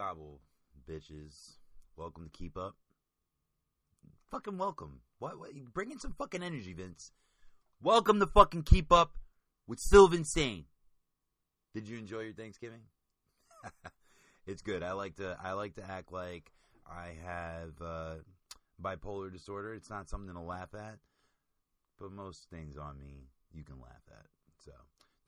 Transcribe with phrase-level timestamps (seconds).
[0.00, 0.40] gobble,
[0.88, 1.58] bitches.
[1.94, 2.74] Welcome to Keep Up.
[4.30, 5.02] Fucking welcome.
[5.18, 5.50] What, what?
[5.74, 7.12] Bring in some fucking energy, Vince.
[7.82, 9.18] Welcome to fucking Keep Up
[9.68, 10.64] with Sylvan Sane.
[11.74, 12.80] Did you enjoy your Thanksgiving?
[14.46, 14.82] it's good.
[14.82, 16.50] I like to I like to act like
[16.90, 18.14] I have uh,
[18.82, 19.74] bipolar disorder.
[19.74, 20.96] It's not something to laugh at,
[21.98, 24.24] but most things on me you can laugh at.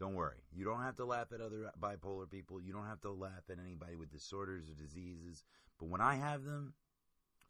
[0.02, 0.42] Don't worry.
[0.52, 2.60] You don't have to laugh at other bipolar people.
[2.60, 5.44] You don't have to laugh at anybody with disorders or diseases.
[5.78, 6.74] But when I have them,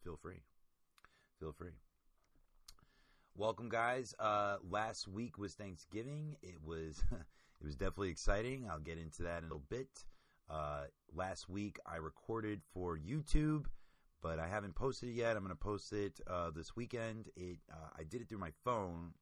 [0.04, 0.42] feel free.
[1.40, 1.72] Feel free.
[3.34, 4.14] Welcome, guys.
[4.18, 6.36] Uh, last week was Thanksgiving.
[6.42, 8.68] It was it was definitely exciting.
[8.70, 10.04] I'll get into that in a little bit.
[10.50, 10.82] Uh,
[11.14, 13.64] last week I recorded for YouTube,
[14.20, 15.38] but I haven't posted it yet.
[15.38, 17.30] I'm going to post it uh, this weekend.
[17.34, 19.14] It uh, I did it through my phone,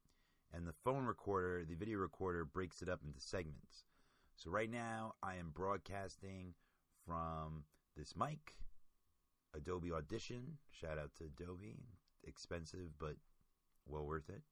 [0.52, 3.84] and the phone recorder, the video recorder, breaks it up into segments.
[4.36, 6.54] So right now I am broadcasting
[7.06, 7.64] from
[7.96, 8.54] this mic,
[9.54, 10.58] Adobe Audition.
[10.70, 11.76] Shout out to Adobe.
[12.24, 13.16] Expensive, but
[13.86, 14.42] well worth it.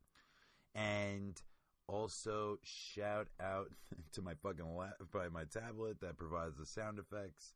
[0.75, 1.41] And
[1.87, 3.71] also shout out
[4.13, 7.55] to my fucking la- by my tablet that provides the sound effects.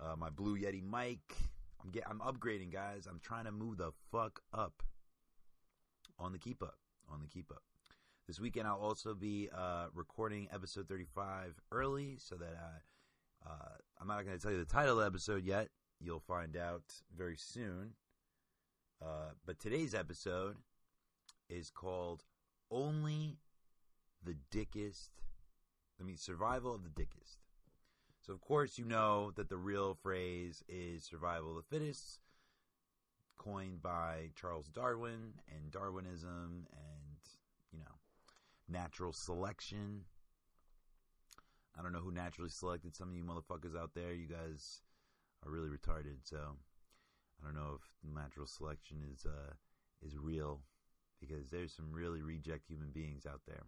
[0.00, 1.20] Uh, my Blue Yeti mic.
[1.82, 3.06] I'm get I'm upgrading, guys.
[3.10, 4.82] I'm trying to move the fuck up
[6.18, 6.76] on the keep up
[7.12, 7.62] on the keep up.
[8.26, 14.08] This weekend I'll also be uh, recording episode 35 early, so that uh, uh, I'm
[14.08, 15.68] not going to tell you the title of the episode yet.
[16.00, 16.82] You'll find out
[17.16, 17.94] very soon.
[19.00, 20.56] Uh, but today's episode
[21.48, 22.22] is called
[22.70, 23.38] Only
[24.24, 25.10] the Dickest.
[26.00, 27.38] I mean, Survival of the Dickest.
[28.24, 32.20] So, of course, you know that the real phrase is survival of the fittest,
[33.36, 37.01] coined by Charles Darwin and Darwinism and,
[38.72, 40.02] natural selection.
[41.78, 44.12] I don't know who naturally selected some of you motherfuckers out there.
[44.12, 44.82] You guys
[45.44, 46.38] are really retarded, so
[47.40, 49.54] I don't know if natural selection is uh,
[50.04, 50.60] is real
[51.20, 53.62] because there's some really reject human beings out there.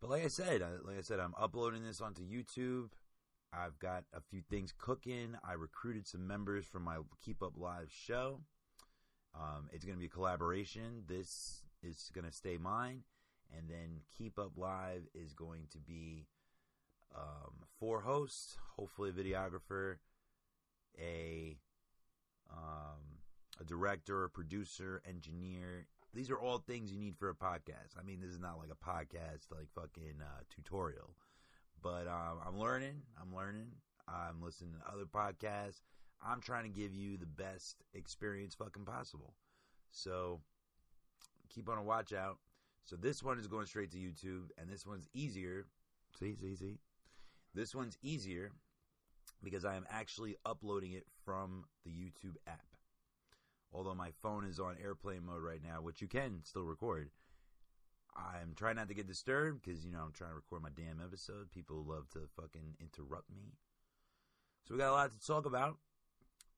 [0.00, 2.90] But like I said, like I said, I'm uploading this onto YouTube.
[3.52, 5.34] I've got a few things cooking.
[5.44, 8.40] I recruited some members for my Keep Up Live show.
[9.34, 11.02] Um, it's going to be a collaboration.
[11.06, 13.02] This is going to stay mine,
[13.56, 16.26] and then Keep Up Live is going to be
[17.16, 19.96] um, four hosts, hopefully a videographer,
[20.98, 21.56] a
[22.52, 23.20] um,
[23.60, 25.86] a director, a producer, engineer.
[26.12, 27.96] These are all things you need for a podcast.
[27.98, 31.10] I mean, this is not like a podcast like fucking uh, tutorial,
[31.82, 33.02] but um, I'm learning.
[33.20, 33.68] I'm learning.
[34.08, 35.82] I'm listening to other podcasts.
[36.26, 39.34] I'm trying to give you the best experience fucking possible.
[39.92, 40.40] So
[41.52, 42.38] keep on a watch out.
[42.84, 45.66] So this one is going straight to YouTube, and this one's easier.
[46.18, 46.78] See, see, see.
[47.54, 48.52] This one's easier
[49.42, 52.64] because I am actually uploading it from the YouTube app.
[53.72, 57.10] Although my phone is on airplane mode right now, which you can still record.
[58.16, 61.00] I'm trying not to get disturbed because, you know, I'm trying to record my damn
[61.00, 61.50] episode.
[61.52, 63.52] People love to fucking interrupt me.
[64.66, 65.76] So we got a lot to talk about.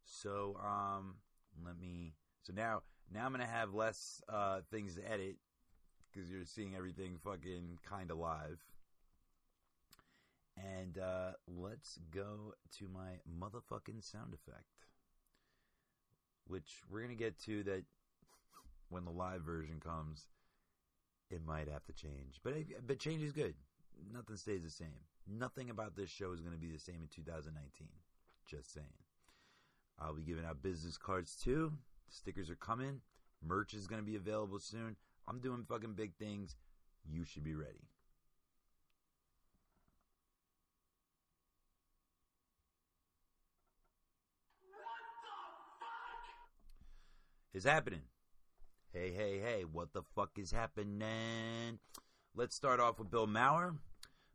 [0.04, 1.16] So, um,
[1.64, 2.14] let me.
[2.42, 2.82] So now,
[3.14, 5.36] now I'm gonna have less uh, things to edit
[6.12, 8.60] because you're seeing everything fucking kind of live.
[10.56, 14.86] And uh, let's go to my motherfucking sound effect,
[16.46, 17.84] which we're gonna get to that
[18.90, 20.26] when the live version comes.
[21.30, 22.52] It might have to change, but
[22.86, 23.54] but change is good.
[24.12, 25.00] Nothing stays the same.
[25.26, 27.88] Nothing about this show is going to be the same in 2019.
[28.46, 28.86] Just saying.
[29.98, 31.72] I'll be giving out business cards too.
[32.12, 33.00] Stickers are coming.
[33.42, 34.96] Merch is going to be available soon.
[35.26, 36.56] I'm doing fucking big things.
[37.10, 37.88] You should be ready.
[44.70, 45.30] What the
[45.80, 46.26] fuck
[47.54, 48.02] is happening.
[48.92, 51.78] Hey, hey, hey, what the fuck is happening?
[52.34, 53.74] Let's start off with Bill Maher.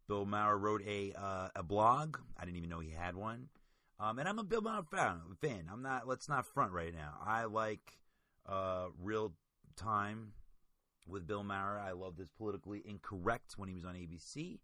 [0.07, 2.18] Bill Maher wrote a uh, a blog.
[2.38, 3.50] I didn't even know he had one.
[3.99, 5.69] Um, and I'm a Bill Maher fan.
[5.71, 6.07] I'm not.
[6.07, 7.15] Let's not front right now.
[7.25, 7.97] I like
[8.47, 9.33] uh, real
[9.75, 10.33] time
[11.07, 11.79] with Bill Maher.
[11.79, 14.59] I loved his politically incorrect when he was on ABC.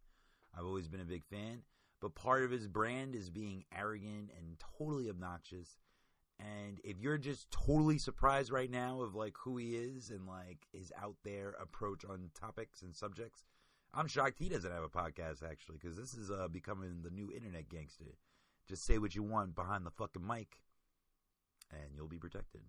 [0.55, 1.63] I've always been a big fan.
[1.99, 5.77] But part of his brand is being arrogant and totally obnoxious.
[6.39, 10.67] And if you're just totally surprised right now of like who he is and like
[10.73, 13.45] his out there approach on topics and subjects,
[13.93, 17.31] I'm shocked he doesn't have a podcast actually because this is uh, becoming the new
[17.31, 18.17] internet gangster.
[18.67, 20.59] Just say what you want behind the fucking mic,
[21.71, 22.61] and you'll be protected.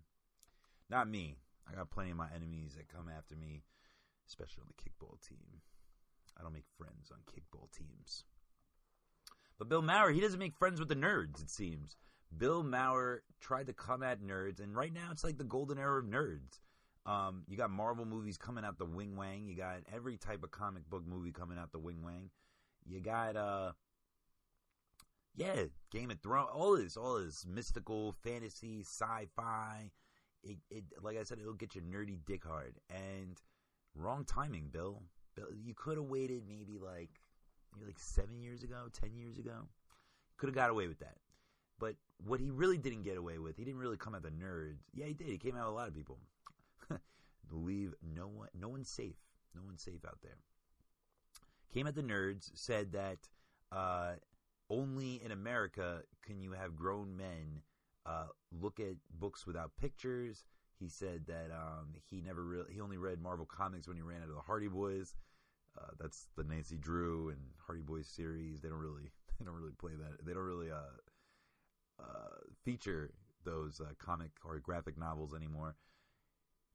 [0.89, 1.37] Not me.
[1.69, 3.63] I got plenty of my enemies that come after me,
[4.27, 5.61] especially on the kickball team.
[6.37, 8.23] I don't make friends on kickball teams.
[9.57, 11.41] But Bill Maher, he doesn't make friends with the nerds.
[11.41, 11.95] It seems
[12.37, 15.99] Bill Maher tried to come at nerds, and right now it's like the golden era
[15.99, 16.59] of nerds.
[17.05, 19.45] Um, you got Marvel movies coming out the wing wang.
[19.47, 22.31] You got every type of comic book movie coming out the wing wang.
[22.85, 23.71] You got uh,
[25.35, 26.49] yeah, Game of Thrones.
[26.53, 29.91] All this, all this mystical fantasy, sci-fi.
[30.43, 32.75] It, it, like I said, it'll get your nerdy dick hard.
[32.89, 33.37] And
[33.95, 35.01] wrong timing, Bill.
[35.35, 37.09] Bill, you could have waited maybe like
[37.73, 39.67] maybe like seven years ago, ten years ago.
[40.37, 41.17] Could have got away with that.
[41.79, 41.95] But
[42.25, 44.79] what he really didn't get away with, he didn't really come at the nerds.
[44.93, 45.27] Yeah, he did.
[45.27, 46.19] He came at a lot of people.
[47.49, 49.17] Believe no one, no one's safe.
[49.53, 50.37] No one's safe out there.
[51.73, 52.49] Came at the nerds.
[52.53, 53.17] Said that
[53.71, 54.13] uh,
[54.69, 57.61] only in America can you have grown men
[58.05, 60.43] uh, look at books without pictures.
[60.79, 64.21] He said that um, he never really he only read Marvel comics when he ran
[64.21, 65.15] out of the Hardy Boys.
[65.77, 68.61] Uh, that's the Nancy Drew and Hardy Boys series.
[68.61, 70.25] They don't really they don't really play that.
[70.25, 73.11] They don't really uh, uh, feature
[73.43, 75.75] those uh, comic or graphic novels anymore.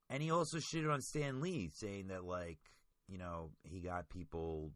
[0.08, 2.58] And he also shitted on Stan Lee, saying that like
[3.08, 4.72] you know he got people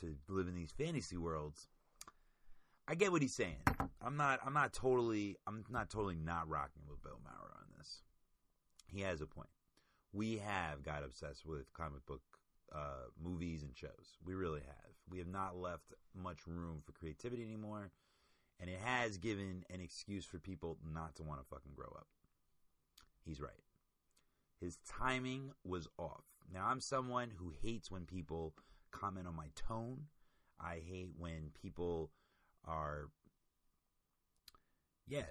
[0.00, 1.68] to live in these fantasy worlds.
[2.88, 3.62] I get what he's saying.
[4.00, 4.40] I'm not.
[4.44, 5.36] I'm not totally.
[5.46, 8.02] I'm not totally not rocking with Bill Maher on this.
[8.88, 9.48] He has a point.
[10.12, 12.20] We have got obsessed with comic book
[12.74, 14.18] uh, movies and shows.
[14.24, 14.90] We really have.
[15.08, 17.92] We have not left much room for creativity anymore,
[18.60, 22.06] and it has given an excuse for people not to want to fucking grow up.
[23.24, 23.52] He's right.
[24.60, 26.24] His timing was off.
[26.52, 28.54] Now I'm someone who hates when people
[28.92, 30.06] comment on my tone.
[30.60, 32.10] I hate when people
[32.64, 33.08] are
[35.08, 35.24] yeah,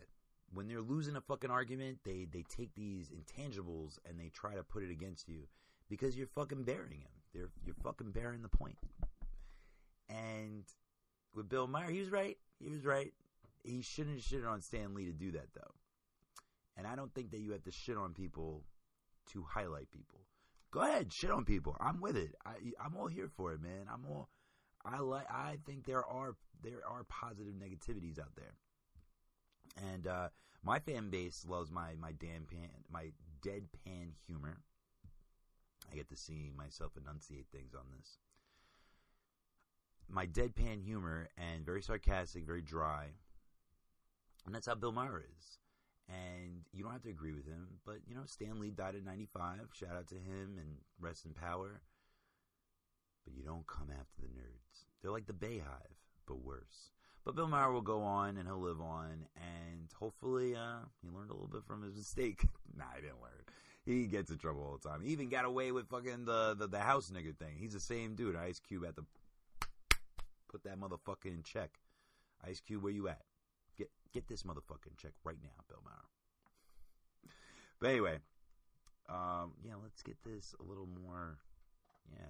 [0.54, 4.64] when they're losing a fucking argument, they they take these intangibles and they try to
[4.64, 5.48] put it against you
[5.90, 7.12] because you're fucking bearing him.
[7.34, 8.78] They're you're fucking bearing the point.
[10.10, 10.66] And
[11.34, 12.38] with Bill Maher, he was right.
[12.60, 13.14] He was right.
[13.64, 15.74] He shouldn't have shitted on Stan Lee to do that though.
[16.78, 18.64] And I don't think that you have to shit on people
[19.32, 20.22] to highlight people.
[20.72, 21.76] Go ahead, shit on people.
[21.80, 22.34] I'm with it.
[22.46, 22.54] I
[22.84, 23.88] I'm all here for it, man.
[23.92, 24.30] I'm all
[24.86, 28.56] I like I think there are there are positive negativities out there.
[29.92, 30.30] And uh,
[30.64, 34.62] my fan base loves my my deadpan my deadpan humor.
[35.92, 38.18] I get to see myself enunciate things on this.
[40.08, 43.08] My deadpan humor and very sarcastic, very dry.
[44.46, 45.58] And that's how Bill Maher is.
[46.12, 49.06] And you don't have to agree with him, but you know, Stan Lee died at
[49.06, 49.70] 95.
[49.74, 51.82] Shout out to him and rest in power.
[53.24, 54.86] But you don't come after the nerds.
[55.02, 55.96] They're like the Beyhive,
[56.28, 56.92] but worse.
[57.24, 61.30] But Bill Maher will go on and he'll live on, and hopefully uh, he learned
[61.30, 62.44] a little bit from his mistake.
[62.78, 63.32] nah, he didn't learn.
[63.86, 65.02] He gets in trouble all the time.
[65.02, 67.56] He even got away with fucking the, the, the house nigga thing.
[67.58, 68.36] He's the same dude.
[68.36, 69.04] Ice Cube at the
[70.50, 71.80] put that motherfucker in check.
[72.46, 73.22] Ice Cube, where you at?
[73.78, 77.32] Get get this motherfucker in check right now, Bill Maher.
[77.80, 78.18] But anyway,
[79.10, 81.38] um, yeah, let's get this a little more.
[82.12, 82.26] Yeah,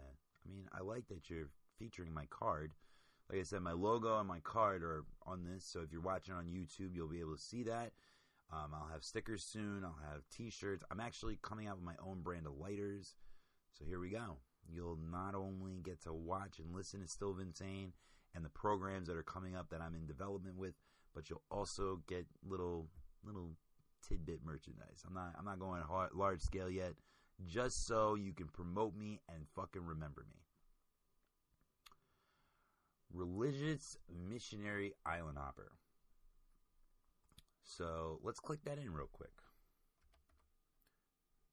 [0.46, 2.72] I mean, I like that you're featuring my card
[3.32, 5.64] like I said, my logo and my card are on this.
[5.64, 7.94] So if you're watching on YouTube, you'll be able to see that.
[8.52, 9.86] Um, I'll have stickers soon.
[9.86, 10.84] I'll have T-shirts.
[10.92, 13.16] I'm actually coming out with my own brand of lighters.
[13.72, 14.40] So here we go.
[14.70, 17.94] You'll not only get to watch and listen to Still Insane
[18.36, 20.74] and the programs that are coming up that I'm in development with,
[21.14, 22.88] but you'll also get little
[23.24, 23.52] little
[24.08, 25.04] tidbit merchandise.
[25.08, 26.94] I'm not I'm not going hard, large scale yet,
[27.46, 30.38] just so you can promote me and fucking remember me.
[33.14, 33.98] Religious
[34.30, 35.72] Missionary Island Hopper.
[37.64, 39.32] So let's click that in real quick.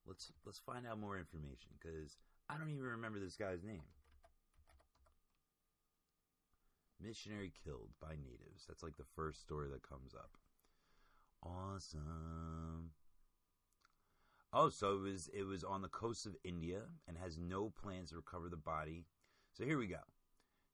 [0.06, 2.16] Let's let's find out more information because
[2.48, 3.82] I don't even remember this guy's name.
[7.00, 8.64] Missionary killed by natives.
[8.66, 10.30] That's like the first story that comes up.
[11.42, 12.90] Awesome.
[14.52, 18.10] Oh, so it was it was on the coast of India and has no plans
[18.10, 19.04] to recover the body.
[19.52, 19.98] So here we go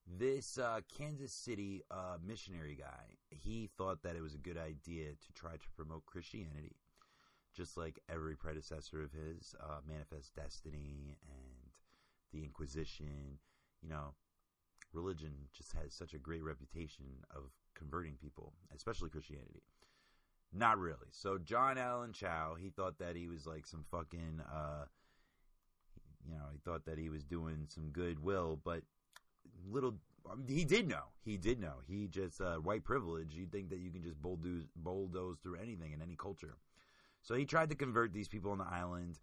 [0.07, 5.09] this uh, Kansas City uh, missionary guy, he thought that it was a good idea
[5.09, 6.75] to try to promote Christianity,
[7.55, 11.71] just like every predecessor of his, uh, Manifest Destiny and
[12.31, 13.39] the Inquisition.
[13.81, 14.13] You know,
[14.95, 17.43] religion just has such a great reputation of
[17.75, 19.61] converting people, especially Christianity.
[20.53, 21.09] Not really.
[21.11, 24.85] So John Allen Chau, he thought that he was like some fucking, uh,
[26.25, 28.81] you know, he thought that he was doing some goodwill, but
[29.69, 29.95] little
[30.31, 31.03] um, he did know.
[31.23, 31.75] He did know.
[31.87, 33.35] He just uh, white privilege.
[33.35, 36.57] You think that you can just bulldoze, bulldoze through anything in any culture.
[37.21, 39.19] So he tried to convert these people on the island,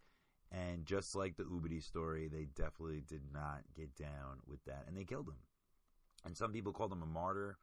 [0.51, 4.97] and just like the Ubidi story, they definitely did not get down with that, and
[4.97, 5.37] they killed him.
[6.25, 7.59] And some people called him a martyr.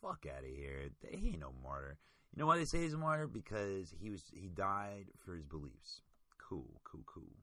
[0.00, 0.90] Fuck out of here.
[1.10, 1.98] He ain't no martyr.
[2.34, 3.26] You know why they say he's a martyr?
[3.26, 6.02] Because he was he died for his beliefs.
[6.38, 7.36] Cool, cool, cool.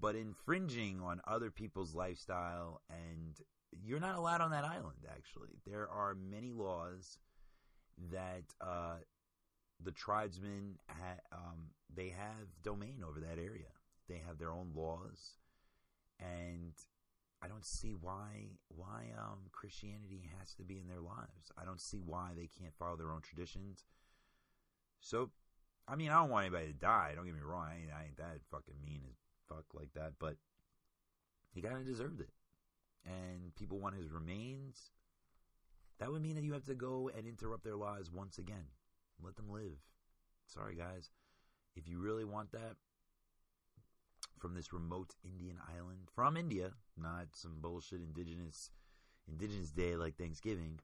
[0.00, 3.38] But infringing on other people's lifestyle and
[3.82, 5.60] you're not allowed on that island actually.
[5.66, 7.18] There are many laws
[8.10, 8.96] that uh,
[9.82, 13.70] the tribesmen ha- um, they have domain over that area.
[14.08, 15.36] They have their own laws
[16.20, 16.72] and
[17.44, 21.52] I don't see why why um, Christianity has to be in their lives.
[21.60, 23.84] I don't see why they can't follow their own traditions.
[25.00, 25.30] So,
[25.86, 27.12] I mean, I don't want anybody to die.
[27.14, 27.66] Don't get me wrong.
[27.68, 30.14] I ain't, I ain't that fucking mean as fuck like that.
[30.18, 30.36] But
[31.52, 32.30] he kind of deserved it,
[33.04, 34.90] and people want his remains.
[35.98, 38.72] That would mean that you have to go and interrupt their lives once again.
[39.22, 39.78] Let them live.
[40.46, 41.10] Sorry, guys.
[41.76, 42.76] If you really want that,
[44.44, 48.68] from this remote Indian island from India, not some bullshit indigenous
[49.26, 50.80] indigenous day like Thanksgiving.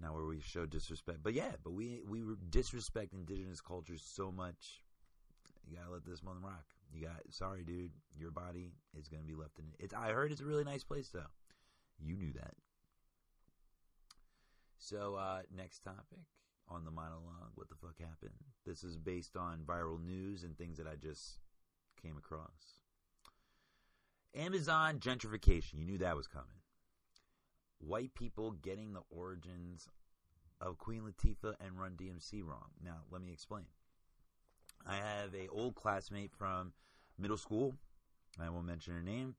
[0.00, 4.80] Now where we show disrespect, but yeah, but we we disrespect indigenous cultures so much.
[5.68, 6.64] You gotta let this one rock.
[6.90, 7.90] You got sorry, dude.
[8.18, 9.92] Your body is gonna be left in it.
[9.92, 11.28] I heard it's a really nice place though.
[11.98, 12.54] You knew that.
[14.78, 16.24] So uh, next topic
[16.68, 17.52] on the monologue.
[17.54, 18.34] What the fuck happened?
[18.64, 21.38] This is based on viral news and things that I just
[22.02, 22.80] came across.
[24.34, 25.74] Amazon gentrification.
[25.74, 26.48] You knew that was coming.
[27.78, 29.88] White people getting the origins
[30.60, 32.70] of Queen Latifah and Run DMC wrong.
[32.82, 33.64] Now, let me explain.
[34.86, 36.72] I have a old classmate from
[37.18, 37.74] middle school.
[38.40, 39.34] I won't mention her name.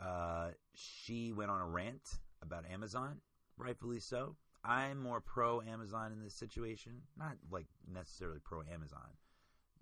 [0.00, 3.20] Uh, she went on a rant about Amazon,
[3.56, 4.36] rightfully so.
[4.64, 7.02] I'm more pro Amazon in this situation.
[7.18, 9.16] Not like necessarily pro Amazon.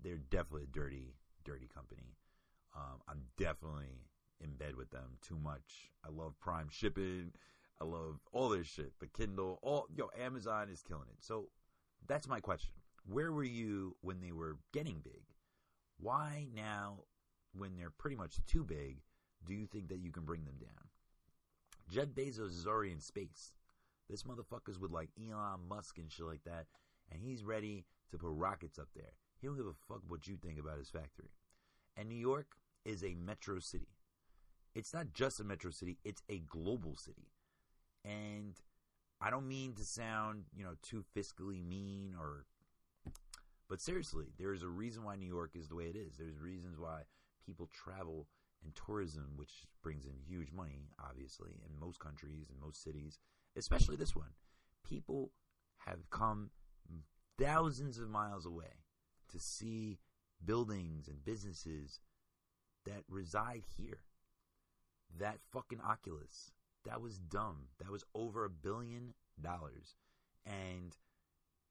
[0.03, 1.13] They're definitely a dirty,
[1.45, 2.15] dirty company.
[2.75, 4.07] Um, I'm definitely
[4.43, 5.91] in bed with them too much.
[6.05, 7.31] I love Prime shipping.
[7.79, 8.93] I love all this shit.
[8.99, 11.23] The Kindle, all yo, Amazon is killing it.
[11.23, 11.49] So
[12.07, 12.73] that's my question.
[13.05, 15.23] Where were you when they were getting big?
[15.99, 16.99] Why now,
[17.53, 19.01] when they're pretty much too big,
[19.45, 20.87] do you think that you can bring them down?
[21.89, 23.53] Jeff Bezos is already in space.
[24.11, 26.65] This motherfucker's with like Elon Musk and shit like that,
[27.09, 29.13] and he's ready to put rockets up there.
[29.39, 31.31] He don't give a fuck what you think about his factory.
[31.95, 33.87] And New York is a metro city.
[34.75, 37.31] It's not just a metro city, it's a global city.
[38.03, 38.59] And
[39.21, 42.45] I don't mean to sound, you know, too fiscally mean or
[43.69, 46.17] but seriously, there is a reason why New York is the way it is.
[46.17, 47.03] There's reasons why
[47.45, 48.27] people travel
[48.65, 53.17] and tourism, which brings in huge money, obviously, in most countries and most cities,
[53.57, 54.33] especially this one.
[54.83, 55.31] People
[55.85, 56.51] have come
[57.39, 58.85] thousands of miles away
[59.29, 59.99] to see
[60.43, 61.99] buildings and businesses
[62.85, 64.01] that reside here.
[65.19, 66.51] That fucking Oculus,
[66.85, 67.67] that was dumb.
[67.79, 69.95] That was over a billion dollars.
[70.45, 70.95] And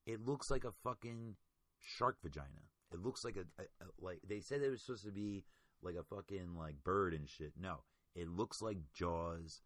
[0.07, 1.37] it looks like a fucking
[1.79, 2.69] shark vagina.
[2.93, 5.45] It looks like a, a, a, like they said it was supposed to be
[5.83, 7.53] like a fucking like bird and shit.
[7.59, 7.83] No,
[8.15, 9.63] it looks like Jaws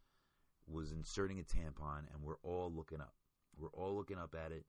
[0.67, 3.15] was inserting a tampon, and we're all looking up.
[3.59, 4.65] We're all looking up at it,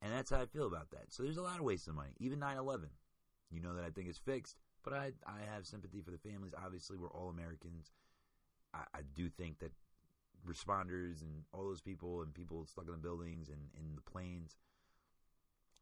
[0.00, 1.06] and that's how I feel about that.
[1.12, 2.12] So there's a lot of waste of money.
[2.18, 2.88] Even 9/11,
[3.50, 6.54] you know that I think is fixed, but I I have sympathy for the families.
[6.64, 7.92] Obviously, we're all Americans.
[8.74, 9.72] I, I do think that
[10.46, 14.56] responders and all those people and people stuck in the buildings and in the planes.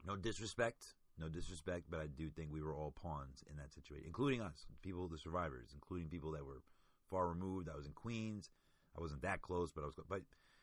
[0.06, 4.06] No disrespect, no disrespect, but I do think we were all pawns in that situation,
[4.06, 6.62] including us, people, the survivors, including people that were
[7.08, 7.68] far removed.
[7.68, 8.48] I was in Queens.
[8.96, 9.94] I wasn't that close, but I was.
[10.08, 10.22] But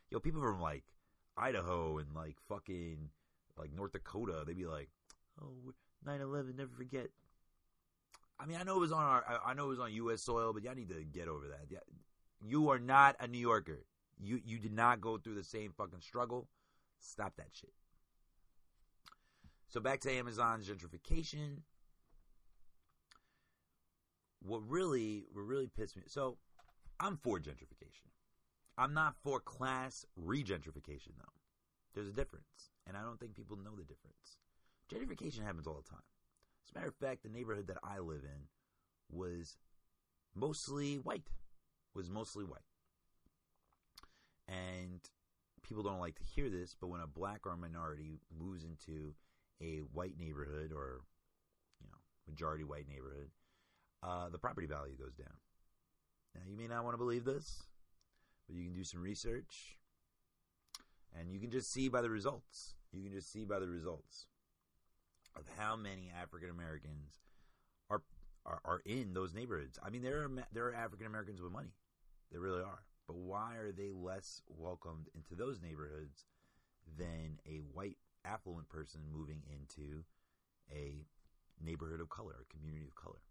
[0.10, 0.84] yo, people from like
[1.38, 3.10] Idaho and like fucking
[3.57, 4.89] like North Dakota, they'd be like,
[5.41, 5.74] "Oh,
[6.05, 7.07] 9/11, never forget."
[8.39, 10.22] I mean, I know it was on our, I know it was on U.S.
[10.22, 11.84] soil, but y'all need to get over that.
[12.46, 13.86] You are not a New Yorker.
[14.19, 16.48] You you did not go through the same fucking struggle.
[17.00, 17.74] Stop that shit.
[19.67, 21.62] So back to Amazon's gentrification.
[24.41, 26.03] What really, what really pissed me.
[26.07, 26.38] So
[27.00, 28.07] I'm for gentrification.
[28.77, 31.34] I'm not for class regentrification, though.
[31.96, 34.38] There's a difference, and I don't think people know the difference.
[34.91, 36.03] Gentrification happens all the time.
[36.63, 38.48] As a matter of fact, the neighborhood that I live in
[39.10, 39.57] was
[40.36, 41.24] mostly white.
[41.96, 42.60] Was mostly white.
[44.48, 45.01] And
[45.63, 49.15] people don't like to hear this, but when a black or a minority moves into
[49.60, 51.01] a white neighborhood or,
[51.81, 53.31] you know, majority white neighborhood,
[54.03, 55.36] uh, the property value goes down.
[56.36, 57.63] Now, you may not want to believe this,
[58.48, 59.77] but you can do some research
[61.18, 62.75] and you can just see by the results.
[62.92, 64.27] You can just see by the results
[65.36, 67.20] of how many African Americans
[67.89, 68.01] are,
[68.46, 69.77] are are in those neighborhoods.
[69.84, 71.74] I mean, there are there are African Americans with money.
[72.32, 72.84] There really are.
[73.08, 76.25] But why are they less welcomed into those neighborhoods
[76.98, 80.04] than a white affluent person moving into
[80.72, 81.06] a
[81.63, 83.22] neighborhood of color, a community of color?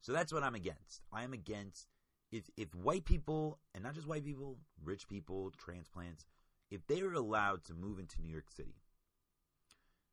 [0.00, 1.02] So that's what I'm against.
[1.12, 1.88] I am against
[2.30, 6.26] if if white people and not just white people, rich people, transplants,
[6.70, 8.76] if they were allowed to move into New York City,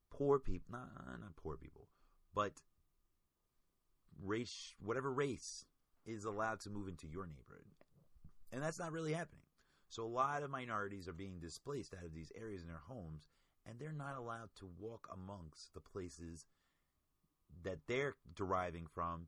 [0.09, 1.87] poor people, not not poor people,
[2.33, 2.53] but
[4.23, 5.65] race, whatever race
[6.05, 7.65] is allowed to move into your neighborhood,
[8.51, 9.43] and that's not really happening.
[9.89, 13.27] So a lot of minorities are being displaced out of these areas in their homes,
[13.65, 16.45] and they're not allowed to walk amongst the places
[17.63, 19.27] that they're deriving from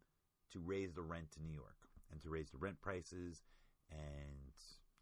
[0.52, 1.79] to raise the rent to New York
[2.12, 3.44] and to raise the rent prices
[3.92, 4.54] and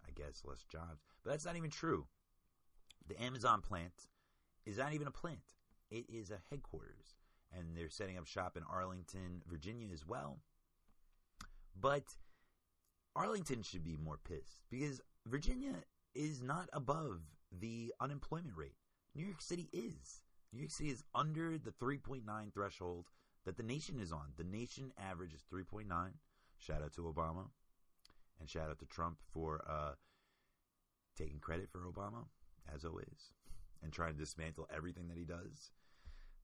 [0.05, 1.03] I guess less jobs.
[1.23, 2.07] But that's not even true.
[3.07, 4.07] The Amazon plant
[4.65, 5.55] is not even a plant.
[5.89, 7.15] It is a headquarters.
[7.57, 10.39] And they're setting up shop in Arlington, Virginia as well.
[11.79, 12.03] But
[13.15, 15.73] Arlington should be more pissed because Virginia
[16.13, 17.21] is not above
[17.51, 18.75] the unemployment rate.
[19.15, 20.21] New York City is.
[20.53, 23.05] New York City is under the 3.9 threshold
[23.45, 24.33] that the nation is on.
[24.37, 25.85] The nation average is 3.9.
[26.59, 27.45] Shout out to Obama.
[28.39, 29.93] And shout out to Trump for uh,
[31.17, 32.25] taking credit for Obama,
[32.73, 33.33] as always,
[33.81, 35.71] and trying to dismantle everything that he does.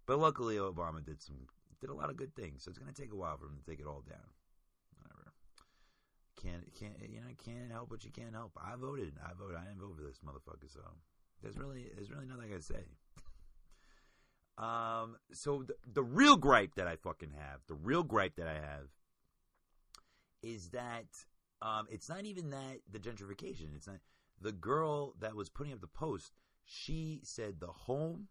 [0.06, 1.48] But luckily, Obama did some
[1.80, 3.58] did a lot of good things, so it's going to take a while for him
[3.58, 4.32] to take it all down.
[4.98, 5.34] Whatever.
[6.42, 8.52] Can't can't you know can't help what you can't help.
[8.58, 9.14] I voted.
[9.24, 9.58] I voted.
[9.58, 10.72] I didn't vote for this motherfucker.
[10.72, 10.82] So
[11.42, 12.86] there's really there's really nothing I can say.
[14.58, 18.54] Um, so the, the real gripe that I fucking have, the real gripe that I
[18.54, 18.88] have,
[20.44, 21.06] is that
[21.62, 23.76] um, it's not even that the gentrification.
[23.76, 23.98] It's not
[24.40, 26.34] the girl that was putting up the post.
[26.66, 28.28] She said the home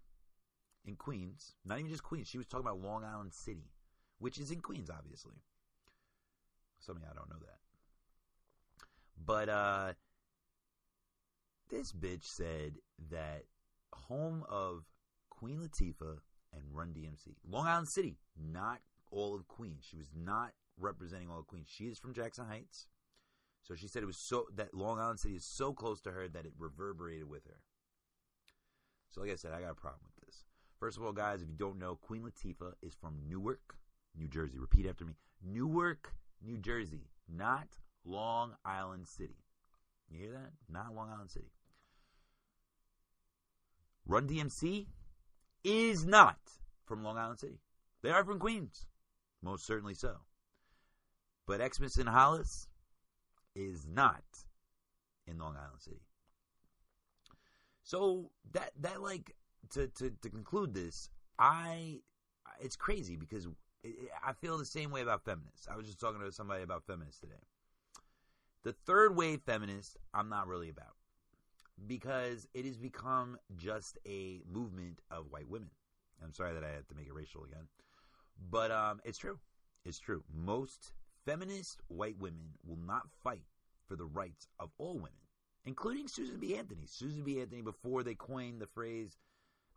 [0.84, 2.28] in Queens, not even just Queens.
[2.28, 3.70] She was talking about Long Island City,
[4.18, 5.36] which is in Queens, obviously.
[6.80, 7.58] Some of y'all don't know that,
[9.24, 9.92] but uh,
[11.70, 12.74] this bitch said
[13.10, 13.44] that
[13.94, 14.84] home of
[15.30, 16.18] Queen Latifah
[16.52, 19.86] and Run DMC, Long Island City, not all of Queens.
[19.88, 21.68] She was not representing all of Queens.
[21.70, 22.88] She is from Jackson Heights.
[23.62, 26.28] So she said it was so that Long Island City is so close to her
[26.28, 27.60] that it reverberated with her.
[29.10, 30.44] So like I said, I got a problem with this.
[30.80, 33.76] First of all, guys, if you don't know, Queen Latifah is from Newark,
[34.18, 34.58] New Jersey.
[34.58, 35.14] Repeat after me.
[35.44, 36.12] Newark,
[36.44, 37.68] New Jersey, not
[38.04, 39.44] Long Island City.
[40.10, 40.50] You hear that?
[40.68, 41.52] Not Long Island City.
[44.06, 44.86] Run DMC
[45.62, 46.38] is not
[46.84, 47.60] from Long Island City.
[48.02, 48.86] They are from Queens.
[49.42, 50.16] Most certainly so.
[51.46, 52.68] But Xmas and Hollis
[53.54, 54.22] is not
[55.26, 56.02] in Long Island City.
[57.82, 59.34] So that that like
[59.70, 62.00] to to, to conclude this, I
[62.60, 63.48] it's crazy because
[64.24, 65.66] I feel the same way about feminists.
[65.70, 67.34] I was just talking to somebody about feminists today.
[68.62, 70.94] The third wave feminist, I'm not really about
[71.86, 75.70] because it has become just a movement of white women.
[76.22, 77.66] I'm sorry that I had to make it racial again,
[78.50, 79.40] but um, it's true.
[79.84, 80.22] It's true.
[80.32, 80.92] Most
[81.24, 83.44] feminist white women will not fight
[83.86, 85.12] for the rights of all women,
[85.64, 86.56] including Susan B.
[86.56, 86.86] Anthony.
[86.86, 87.40] Susan B.
[87.40, 89.18] Anthony, before they coined the phrase,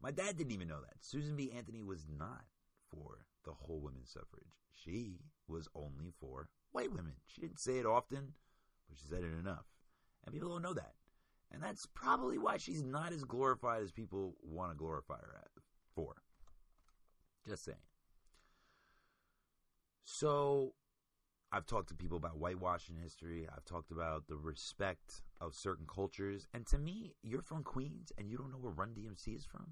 [0.02, 0.98] my dad didn't even know that.
[1.02, 1.52] Susan B.
[1.56, 2.44] Anthony was not
[2.92, 4.54] for the whole women's suffrage.
[4.72, 7.14] She was only for white women.
[7.28, 8.34] She didn't say it often,
[8.88, 9.66] but she said it enough.
[10.26, 10.94] And people don't know that.
[11.52, 15.48] And that's probably why she's not as glorified as people want to glorify her at,
[15.94, 16.16] for.
[17.48, 17.78] Just saying.
[20.04, 20.74] So,
[21.56, 23.48] I've talked to people about whitewashing history.
[23.50, 26.50] I've talked about the respect of certain cultures.
[26.54, 29.68] And to me, you're from Queens and you don't know where Run DMC is from.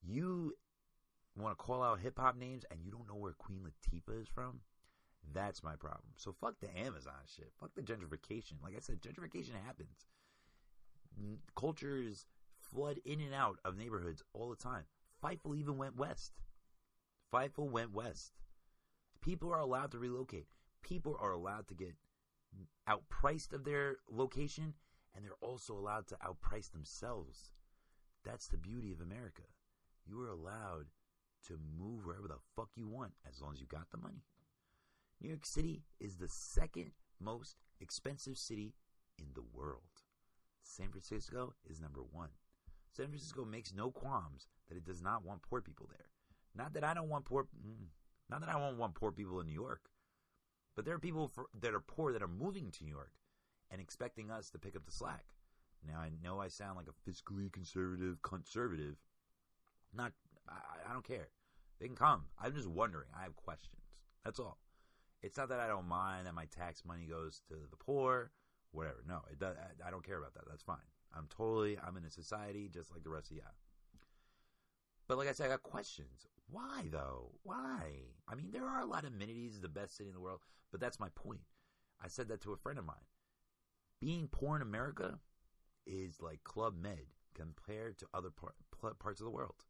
[0.00, 0.52] You
[1.36, 4.28] want to call out hip hop names and you don't know where Queen Latifah is
[4.28, 4.60] from.
[5.34, 6.12] That's my problem.
[6.14, 7.50] So fuck the Amazon shit.
[7.58, 8.62] Fuck the gentrification.
[8.62, 10.06] Like I said, gentrification happens.
[11.56, 12.26] Cultures
[12.60, 14.84] flood in and out of neighborhoods all the time.
[15.20, 16.30] Fightful even went west.
[17.34, 18.34] Fightful went west.
[19.20, 20.46] People are allowed to relocate.
[20.82, 21.94] People are allowed to get
[22.88, 24.74] outpriced of their location,
[25.14, 27.50] and they're also allowed to outprice themselves.
[28.24, 29.42] That's the beauty of America.
[30.06, 30.86] You are allowed
[31.46, 34.24] to move wherever the fuck you want as long as you got the money.
[35.20, 38.74] New York City is the second most expensive city
[39.18, 39.82] in the world.
[40.62, 42.30] San Francisco is number one.
[42.92, 46.06] San Francisco makes no qualms that it does not want poor people there.
[46.54, 47.86] Not that I don't want poor, mm,
[48.28, 49.89] not that I won't want poor people in New York,
[50.80, 53.12] but there are people for, that are poor that are moving to New York
[53.70, 55.26] and expecting us to pick up the slack.
[55.86, 58.96] Now I know I sound like a fiscally conservative conservative.
[59.94, 60.12] Not,
[60.48, 60.54] I,
[60.88, 61.28] I don't care.
[61.78, 62.24] They can come.
[62.42, 63.08] I'm just wondering.
[63.14, 63.82] I have questions.
[64.24, 64.56] That's all.
[65.22, 68.30] It's not that I don't mind that my tax money goes to the poor
[68.72, 69.02] whatever.
[69.06, 70.44] No, it does, I, I don't care about that.
[70.48, 70.78] That's fine.
[71.14, 73.52] I'm totally, I'm in a society just like the rest of y'all.
[75.08, 76.26] But like I said, I got questions.
[76.50, 77.32] Why though?
[77.42, 77.92] Why?
[78.28, 80.80] I mean, there are a lot of amenities, the best city in the world, but
[80.80, 81.40] that's my point.
[82.02, 82.96] I said that to a friend of mine.
[84.00, 85.18] Being poor in America
[85.86, 89.64] is like Club Med compared to other par- parts of the world.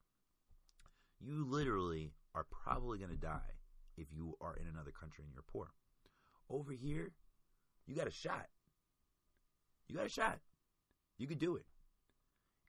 [1.20, 3.58] You literally are probably going to die
[3.96, 5.72] if you are in another country and you're poor.
[6.48, 7.12] Over here,
[7.86, 8.46] you got a shot.
[9.88, 10.38] You got a shot.
[11.18, 11.66] You could do it.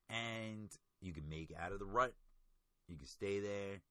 [0.10, 0.69] And
[1.00, 2.13] you can make out of the rut.
[2.88, 3.82] You can stay there.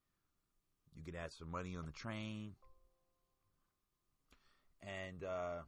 [0.96, 2.54] You could ask for money on the train.
[4.82, 5.62] And uh,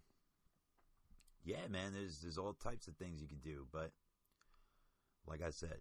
[1.45, 3.91] yeah, man, there's there's all types of things you can do, but
[5.27, 5.79] like I said,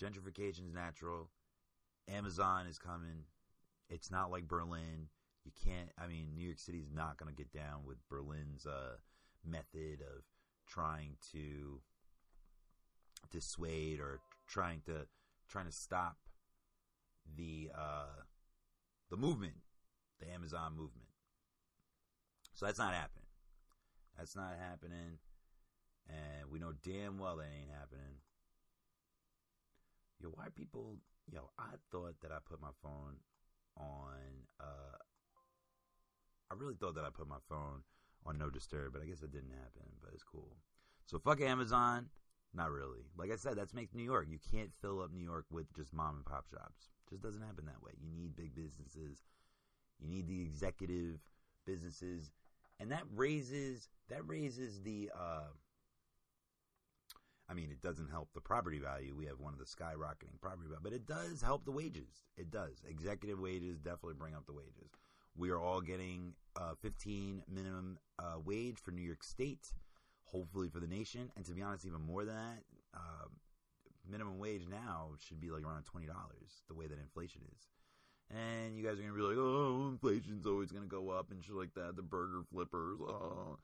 [0.00, 1.30] gentrification is natural.
[2.08, 3.24] Amazon is coming.
[3.88, 5.08] It's not like Berlin.
[5.44, 5.90] You can't.
[5.98, 8.96] I mean, New York City is not going to get down with Berlin's uh,
[9.44, 10.24] method of
[10.66, 11.80] trying to
[13.30, 15.06] dissuade or trying to
[15.48, 16.16] trying to stop
[17.36, 18.22] the uh,
[19.14, 19.54] the movement,
[20.18, 21.06] the Amazon movement.
[22.54, 23.28] So that's not happening.
[24.18, 25.18] That's not happening,
[26.08, 28.18] and we know damn well that ain't happening.
[30.20, 30.98] Yo, why people?
[31.32, 33.16] Yo, I thought that I put my phone
[33.76, 34.18] on.
[34.60, 34.98] Uh,
[36.50, 37.82] I really thought that I put my phone
[38.26, 39.90] on no disturb, but I guess it didn't happen.
[40.02, 40.56] But it's cool.
[41.06, 42.06] So fuck Amazon.
[42.56, 43.06] Not really.
[43.16, 44.26] Like I said, that's makes New York.
[44.30, 46.90] You can't fill up New York with just mom and pop shops.
[47.14, 47.92] Just doesn't happen that way.
[48.02, 49.22] You need big businesses.
[50.00, 51.20] You need the executive
[51.64, 52.32] businesses,
[52.80, 55.12] and that raises that raises the.
[55.16, 55.52] Uh,
[57.48, 59.14] I mean, it doesn't help the property value.
[59.16, 62.24] We have one of the skyrocketing property value, but it does help the wages.
[62.36, 62.82] It does.
[62.88, 64.90] Executive wages definitely bring up the wages.
[65.36, 69.72] We are all getting uh, 15 minimum uh, wage for New York State,
[70.24, 72.64] hopefully for the nation, and to be honest, even more than that.
[72.92, 73.28] Uh,
[74.08, 77.68] minimum wage now should be like around twenty dollars, the way that inflation is.
[78.30, 81.54] And you guys are gonna be like, "Oh, inflation's always gonna go up and shit
[81.54, 82.98] like that." The burger flippers.
[83.00, 83.58] Oh.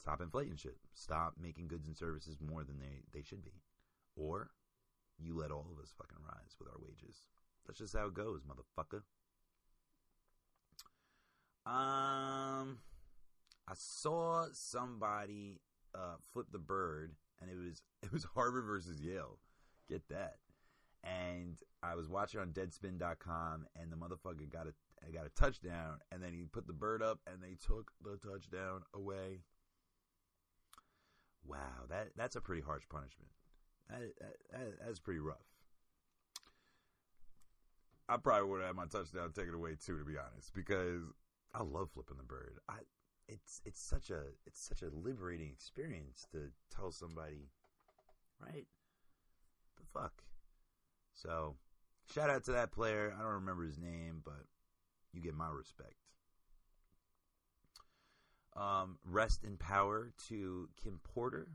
[0.00, 0.78] Stop inflating shit.
[0.94, 3.60] Stop making goods and services more than they, they should be.
[4.16, 4.50] Or
[5.18, 7.24] you let all of us fucking rise with our wages.
[7.66, 9.02] That's just how it goes, motherfucker.
[11.66, 12.78] Um,
[13.68, 15.60] I saw somebody
[15.94, 19.38] uh, flip the bird, and it was it was Harvard versus Yale.
[19.88, 20.36] Get that.
[21.02, 26.22] And I was watching on Deadspin.com, and the motherfucker got a got a touchdown, and
[26.22, 29.40] then he put the bird up, and they took the touchdown away.
[31.44, 33.30] Wow, that that's a pretty harsh punishment.
[33.88, 34.00] That,
[34.52, 35.36] that, that's pretty rough.
[38.08, 41.02] I probably would have had my touchdown taken away too, to be honest, because
[41.54, 42.58] I love flipping the bird.
[42.68, 42.78] I
[43.32, 47.48] it's it's such a it's such a liberating experience to tell somebody,
[48.40, 48.66] right?
[49.76, 50.22] The fuck.
[51.14, 51.56] So,
[52.12, 53.14] shout out to that player.
[53.16, 54.44] I don't remember his name, but
[55.12, 55.94] you get my respect.
[58.56, 61.48] Um, rest in power to Kim Porter,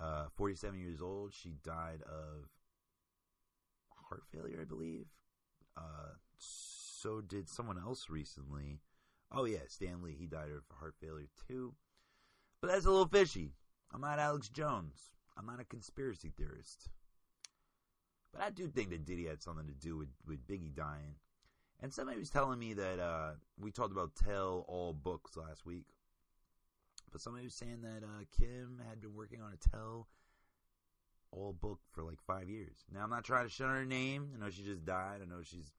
[0.00, 1.32] uh, 47 years old.
[1.32, 2.48] She died of
[4.08, 5.06] heart failure, I believe.
[5.76, 8.80] Uh, so did someone else recently.
[9.32, 10.16] Oh yeah, Stan Lee.
[10.18, 11.74] He died of heart failure too.
[12.60, 13.52] But that's a little fishy.
[13.92, 15.12] I'm not Alex Jones.
[15.36, 16.88] I'm not a conspiracy theorist.
[18.32, 21.14] But I do think that Diddy had something to do with, with Biggie dying.
[21.80, 25.86] And somebody was telling me that uh, we talked about tell all books last week.
[27.12, 30.08] But somebody was saying that uh, Kim had been working on a tell
[31.30, 32.84] all book for like five years.
[32.92, 34.30] Now I'm not trying to shut her name.
[34.34, 35.20] I know she just died.
[35.22, 35.70] I know she's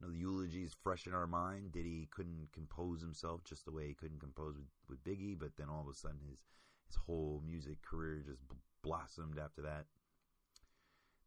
[0.00, 1.72] you know the eulogy is fresh in our mind.
[1.72, 5.68] Diddy couldn't compose himself just the way he couldn't compose with, with Biggie, but then
[5.68, 6.42] all of a sudden his
[6.86, 8.42] his whole music career just
[8.82, 9.84] blossomed after that.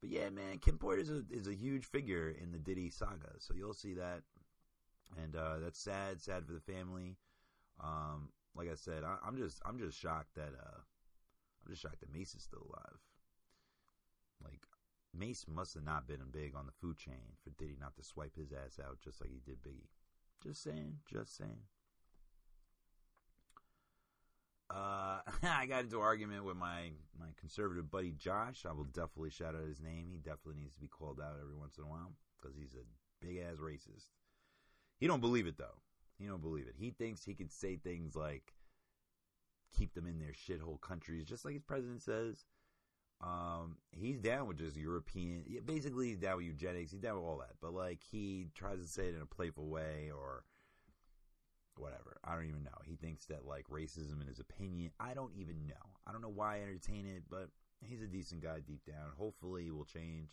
[0.02, 3.32] But yeah, man, Kim Porter is a is a huge figure in the Diddy saga,
[3.40, 4.22] so you'll see that,
[5.22, 7.16] and uh, that's sad, sad for the family.
[7.82, 10.80] Um, like I said, I, am just I'm just shocked that uh,
[11.64, 13.00] I'm just shocked that Mase is still alive.
[14.44, 14.62] Like
[15.14, 18.36] Mase must have not been big on the food chain for Diddy not to swipe
[18.36, 19.90] his ass out just like he did Biggie.
[20.42, 21.62] Just saying, just saying.
[24.70, 28.66] Uh, I got into an argument with my, my conservative buddy Josh.
[28.68, 30.10] I will definitely shout out his name.
[30.12, 33.26] He definitely needs to be called out every once in a while because he's a
[33.26, 34.08] big ass racist.
[35.00, 35.82] He don't believe it though.
[36.18, 36.76] He don't believe it.
[36.78, 38.54] He thinks he could say things like
[39.78, 42.46] keep them in their shithole countries, just like his president says.
[43.24, 45.46] Um, he's down with just European.
[45.66, 46.92] Basically, he's down with eugenics.
[46.92, 47.56] He's down with all that.
[47.62, 50.44] But like, he tries to say it in a playful way, or
[51.78, 52.18] whatever.
[52.24, 52.72] I don't even know.
[52.86, 54.92] He thinks that like racism in his opinion.
[55.00, 55.74] I don't even know.
[56.06, 57.50] I don't know why I entertain it, but
[57.82, 59.12] he's a decent guy deep down.
[59.18, 60.32] Hopefully, he will change.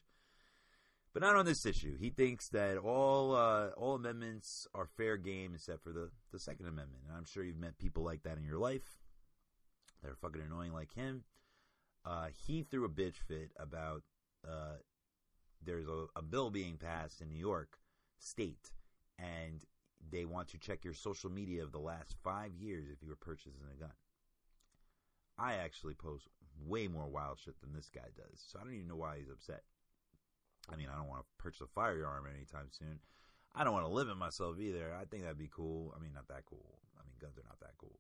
[1.13, 1.97] But not on this issue.
[1.99, 6.67] He thinks that all uh, all amendments are fair game except for the, the Second
[6.67, 7.03] Amendment.
[7.09, 8.99] And I'm sure you've met people like that in your life.
[10.03, 11.25] They're fucking annoying like him.
[12.05, 14.03] Uh, he threw a bitch fit about
[14.47, 14.77] uh,
[15.65, 17.79] there's a, a bill being passed in New York
[18.19, 18.71] State,
[19.19, 19.65] and
[20.11, 23.17] they want to check your social media of the last five years if you were
[23.17, 23.93] purchasing a gun.
[25.39, 26.29] I actually post
[26.67, 29.31] way more wild shit than this guy does, so I don't even know why he's
[29.31, 29.63] upset.
[30.73, 33.01] I mean, I don't want to purchase a firearm anytime soon.
[33.55, 34.95] I don't want to limit myself either.
[34.95, 35.93] I think that'd be cool.
[35.97, 36.79] I mean, not that cool.
[36.97, 37.99] I mean, guns are not that cool.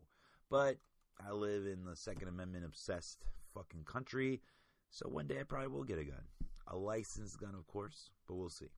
[0.48, 0.76] But
[1.24, 4.40] I live in the Second Amendment obsessed fucking country,
[4.90, 6.24] so one day I probably will get a gun.
[6.68, 8.70] A licensed gun, of course, but we'll see.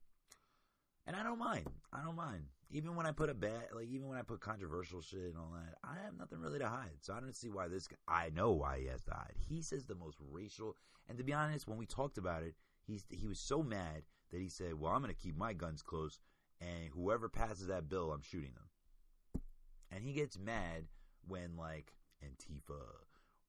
[1.07, 1.67] And I don't mind.
[1.93, 2.45] I don't mind.
[2.71, 5.53] Even when I put a bad, like even when I put controversial shit and all
[5.55, 6.99] that, I have nothing really to hide.
[7.01, 7.97] So I don't see why this guy.
[8.09, 9.35] I know why he has to hide.
[9.37, 10.77] He says the most racial.
[11.09, 12.55] And to be honest, when we talked about it,
[12.87, 15.83] he's he was so mad that he said, "Well, I'm going to keep my guns
[15.83, 16.19] close,
[16.61, 19.43] and whoever passes that bill, I'm shooting them."
[19.91, 20.87] And he gets mad
[21.27, 21.93] when like
[22.25, 22.81] Antifa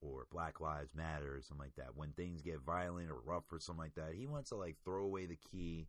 [0.02, 3.60] or Black Lives Matter or something like that, when things get violent or rough or
[3.60, 5.88] something like that, he wants to like throw away the key.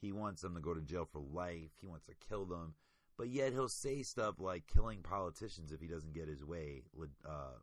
[0.00, 1.70] He wants them to go to jail for life.
[1.80, 2.74] He wants to kill them.
[3.16, 7.58] But yet he'll say stuff like killing politicians if he doesn't get his way uh,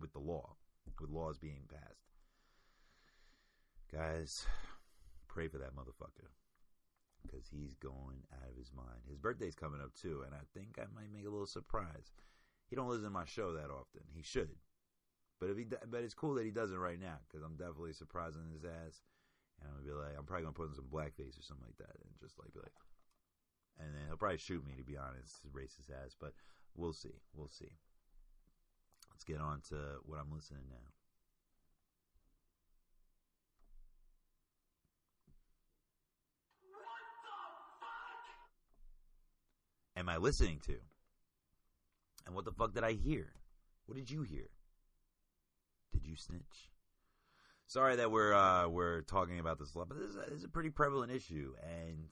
[0.00, 0.56] with the law,
[1.00, 2.08] with laws being passed.
[3.92, 4.44] Guys,
[5.28, 6.28] pray for that motherfucker.
[7.22, 9.02] Because he's going out of his mind.
[9.08, 12.12] His birthday's coming up too, and I think I might make a little surprise.
[12.68, 14.02] He don't listen to my show that often.
[14.14, 14.50] He should.
[15.40, 18.42] But if he, but it's cool that he doesn't right now because I'm definitely surprising
[18.52, 19.00] his ass,
[19.60, 21.78] and I'm gonna be like, I'm probably gonna put in some blackface or something like
[21.78, 22.74] that, and just like be like,
[23.78, 26.16] and then he'll probably shoot me to be honest, racist ass.
[26.18, 26.34] But
[26.76, 27.70] we'll see, we'll see.
[29.12, 30.90] Let's get on to what I'm listening now.
[36.66, 36.82] What
[37.22, 37.38] the
[37.78, 38.26] fuck?
[39.96, 40.78] am I listening to?
[42.28, 43.32] And what the fuck did I hear?
[43.86, 44.50] What did you hear?
[45.94, 46.68] Did you snitch?
[47.66, 50.38] Sorry that we're uh, we're talking about this a lot, but this is, a, this
[50.40, 52.08] is a pretty prevalent issue, and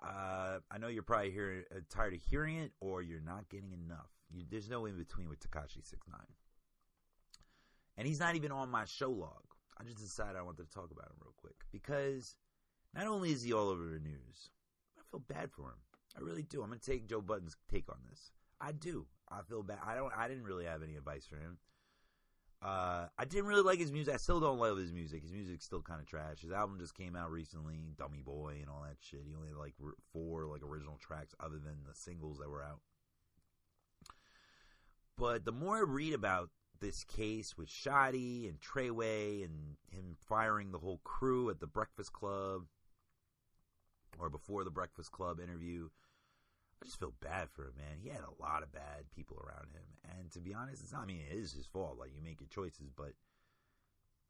[0.00, 3.72] uh, I know you're probably hear, uh, tired of hearing it, or you're not getting
[3.72, 4.08] enough.
[4.30, 6.20] You, there's no in between with Tekashi Six Nine,
[7.96, 9.42] and he's not even on my show log.
[9.80, 12.36] I just decided I wanted to talk about him real quick because
[12.94, 14.50] not only is he all over the news,
[14.96, 15.78] I feel bad for him.
[16.16, 16.62] I really do.
[16.62, 18.30] I'm gonna take Joe Budden's take on this.
[18.62, 19.06] I do.
[19.28, 19.78] I feel bad.
[19.84, 20.12] I don't.
[20.16, 21.58] I didn't really have any advice for him.
[22.62, 24.14] Uh, I didn't really like his music.
[24.14, 25.22] I still don't love his music.
[25.22, 26.42] His music's still kind of trash.
[26.42, 29.22] His album just came out recently, Dummy Boy and all that shit.
[29.26, 29.74] He only had like
[30.12, 32.80] four like original tracks other than the singles that were out.
[35.18, 40.70] But the more I read about this case with Shotti and Treyway and him firing
[40.70, 42.62] the whole crew at the Breakfast Club
[44.18, 45.88] or before the Breakfast Club interview,
[46.82, 48.02] I just feel bad for him, man.
[48.02, 49.86] He had a lot of bad people around him.
[50.18, 51.96] And to be honest, it's not, I mean, it is his fault.
[51.96, 53.12] Like, you make your choices, but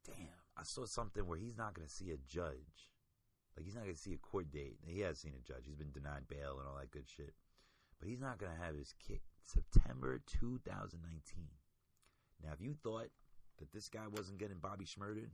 [0.04, 2.92] damn, I saw something where he's not going to see a judge.
[3.56, 4.76] Like, he's not going to see a court date.
[4.84, 5.64] He has seen a judge.
[5.64, 7.32] He's been denied bail and all that good shit.
[7.98, 11.46] But he's not going to have his kick September 2019.
[12.44, 13.08] Now, if you thought
[13.60, 15.24] that this guy wasn't getting Bobby Shmurda,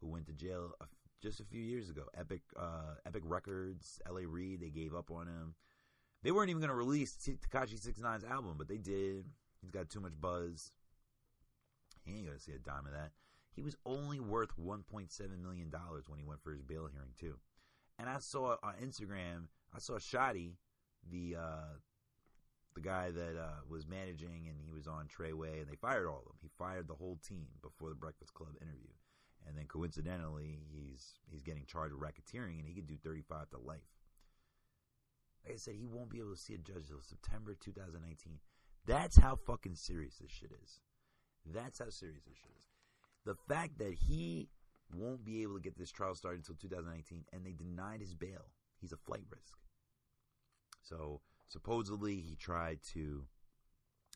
[0.00, 0.72] who went to jail
[1.20, 4.26] just a few years ago, Epic, uh, Epic Records, L.A.
[4.26, 5.54] Reid, they gave up on him.
[6.22, 9.26] They weren't even going to release Tekashi Six Nine's album, but they did.
[9.60, 10.70] He's got too much buzz.
[12.04, 13.10] He ain't going to see a dime of that.
[13.54, 15.70] He was only worth $1.7 million
[16.06, 17.38] when he went for his bail hearing, too.
[17.98, 20.54] And I saw on Instagram, I saw Shotti,
[21.10, 21.74] the uh,
[22.74, 26.18] the guy that uh, was managing, and he was on Treyway, and they fired all
[26.18, 26.36] of them.
[26.40, 28.92] He fired the whole team before the Breakfast Club interview,
[29.46, 33.58] and then coincidentally, he's he's getting charged with racketeering, and he could do 35 to
[33.58, 33.80] life.
[35.44, 38.38] Like I said, he won't be able to see a judge until September 2019.
[38.86, 40.80] That's how fucking serious this shit is.
[41.44, 42.66] That's how serious this shit is.
[43.24, 44.48] The fact that he
[44.94, 48.50] won't be able to get this trial started until 2019 and they denied his bail.
[48.80, 49.54] He's a flight risk.
[50.82, 53.24] So supposedly he tried to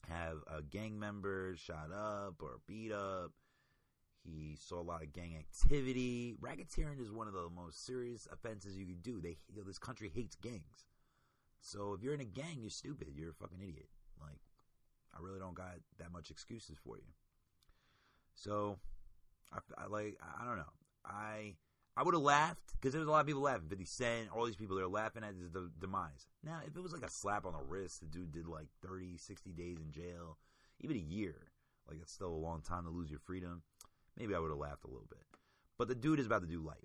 [0.08, 3.32] have a gang member shot up or beat up.
[4.22, 6.34] He saw a lot of gang activity.
[6.40, 9.20] Racketeering is one of the most serious offenses you can do.
[9.20, 10.86] They you know, this country hates gangs.
[11.60, 13.08] So if you're in a gang, you're stupid.
[13.16, 13.88] You're a fucking idiot.
[14.20, 14.40] Like,
[15.14, 17.12] I really don't got that much excuses for you.
[18.34, 18.78] So,
[19.52, 20.72] I, I like, I don't know.
[21.04, 21.54] I
[21.96, 23.68] I would have laughed because there was a lot of people laughing.
[23.70, 26.26] 50 Cent, all these people, they're laughing at his de- demise.
[26.44, 29.16] Now, if it was like a slap on the wrist, the dude did like 30,
[29.16, 30.36] 60 days in jail,
[30.80, 31.52] even a year,
[31.88, 33.62] like it's still a long time to lose your freedom,
[34.18, 35.24] maybe I would have laughed a little bit.
[35.78, 36.76] But the dude is about to do life.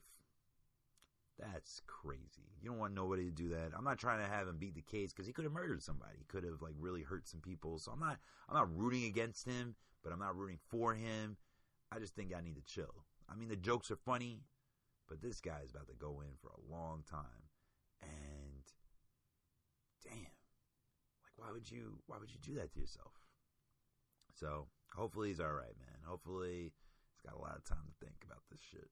[1.39, 2.51] That's crazy.
[2.61, 3.71] You don't want nobody to do that.
[3.75, 6.17] I'm not trying to have him beat the case because he could have murdered somebody.
[6.19, 7.79] He could have like really hurt some people.
[7.79, 11.37] So I'm not I'm not rooting against him, but I'm not rooting for him.
[11.91, 13.05] I just think I need to chill.
[13.29, 14.43] I mean the jokes are funny,
[15.07, 17.49] but this guy is about to go in for a long time.
[18.03, 18.63] And
[20.03, 20.13] damn.
[21.23, 23.13] Like why would you why would you do that to yourself?
[24.33, 25.99] So hopefully he's alright, man.
[26.05, 26.71] Hopefully
[27.13, 28.89] he's got a lot of time to think about this shit.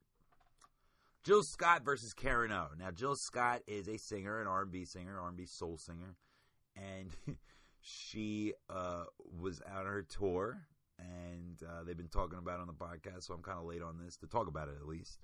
[1.23, 2.67] Jill Scott versus Karen O.
[2.77, 6.15] Now, Jill Scott is a singer, an R&B singer, R&B soul singer,
[6.75, 7.09] and
[7.81, 9.03] she uh,
[9.37, 10.61] was out on her tour,
[10.97, 13.23] and uh, they've been talking about it on the podcast.
[13.23, 15.19] So I'm kind of late on this to talk about it at least.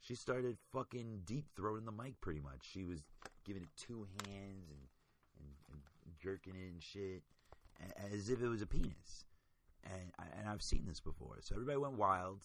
[0.00, 2.60] She started fucking deep throating the mic pretty much.
[2.62, 3.02] She was
[3.46, 4.80] giving it two hands and,
[5.38, 7.22] and, and jerking it and shit,
[8.12, 9.24] as if it was a penis.
[9.84, 12.42] And and I've seen this before, so everybody went wild.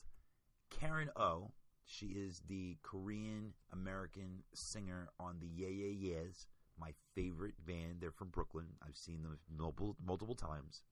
[0.69, 1.51] Karen O
[1.89, 6.45] she is the Korean American singer on the Yeah Yeah Yeahs,
[6.79, 7.97] my favorite band.
[7.99, 8.67] They're from Brooklyn.
[8.87, 10.83] I've seen them multiple multiple times.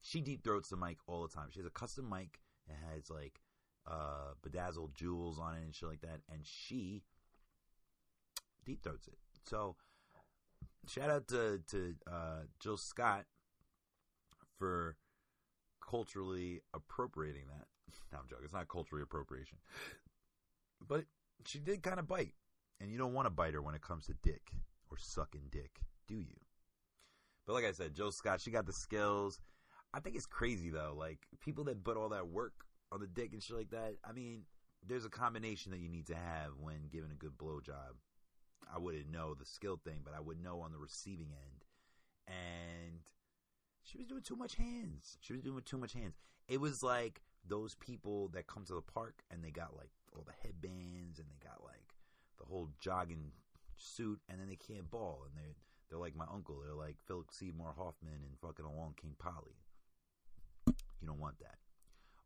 [0.00, 1.48] She deep throats the mic all the time.
[1.50, 3.40] She has a custom mic that has like
[3.90, 7.02] uh, bedazzled jewels on it and shit like that, and she
[8.64, 9.18] deep throats it.
[9.42, 9.74] So
[10.86, 13.24] shout out to to uh, Jill Scott
[14.60, 14.96] for
[15.80, 17.66] culturally appropriating that.
[18.12, 18.44] No, I'm joking.
[18.44, 19.58] It's not cultural appropriation.
[20.86, 21.04] But
[21.44, 22.34] she did kind of bite.
[22.80, 24.52] And you don't want to bite her when it comes to dick
[24.90, 26.36] or sucking dick, do you?
[27.46, 29.40] But like I said, Jill Scott, she got the skills.
[29.94, 30.94] I think it's crazy though.
[30.96, 32.52] Like people that put all that work
[32.92, 33.94] on the dick and shit like that.
[34.04, 34.42] I mean,
[34.86, 37.96] there's a combination that you need to have when giving a good blowjob.
[38.72, 41.64] I wouldn't know the skill thing, but I would know on the receiving end.
[42.26, 43.00] And
[43.84, 45.16] she was doing too much hands.
[45.20, 46.14] She was doing too much hands.
[46.48, 50.24] It was like those people that come to the park and they got like all
[50.26, 51.94] the headbands and they got like
[52.38, 53.32] the whole jogging
[53.76, 55.54] suit and then they can't ball and they're
[55.88, 56.60] they're like my uncle.
[56.64, 59.56] They're like Philip Seymour Hoffman and fucking Along Came Polly.
[60.66, 61.58] You don't want that.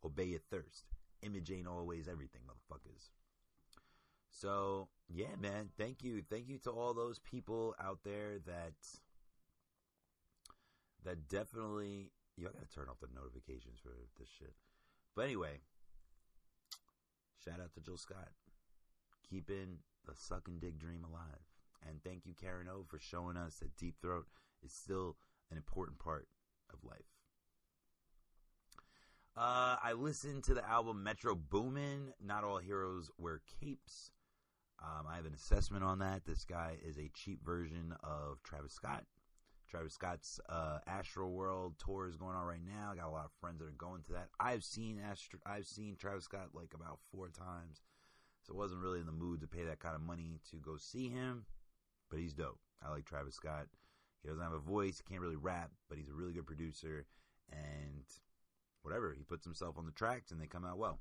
[0.04, 0.84] Obey your thirst.
[1.22, 3.10] Image ain't always everything, motherfuckers.
[4.30, 8.72] So yeah, man, thank you, thank you to all those people out there that
[11.04, 12.12] that definitely.
[12.36, 14.54] You gotta turn off the notifications for this shit.
[15.14, 15.60] But anyway,
[17.44, 18.30] shout out to Jill Scott,
[19.28, 21.44] keeping the sucking dick dream alive.
[21.88, 24.26] And thank you, Karen O, for showing us that Deep Throat
[24.62, 25.16] is still
[25.50, 26.28] an important part
[26.72, 26.98] of life.
[29.36, 32.12] Uh, I listened to the album Metro Boomin.
[32.22, 34.10] Not all heroes wear capes.
[34.82, 36.24] Um, I have an assessment on that.
[36.24, 39.04] This guy is a cheap version of Travis Scott.
[39.70, 42.90] Travis Scott's uh, Astro World tour is going on right now.
[42.92, 44.28] I got a lot of friends that are going to that.
[44.40, 47.82] I've seen Astro, I've seen Travis Scott like about four times,
[48.42, 50.76] so I wasn't really in the mood to pay that kind of money to go
[50.76, 51.44] see him.
[52.10, 52.58] But he's dope.
[52.84, 53.66] I like Travis Scott.
[54.22, 57.06] He doesn't have a voice, he can't really rap, but he's a really good producer.
[57.52, 58.04] And
[58.82, 60.98] whatever, he puts himself on the tracks, and they come out well.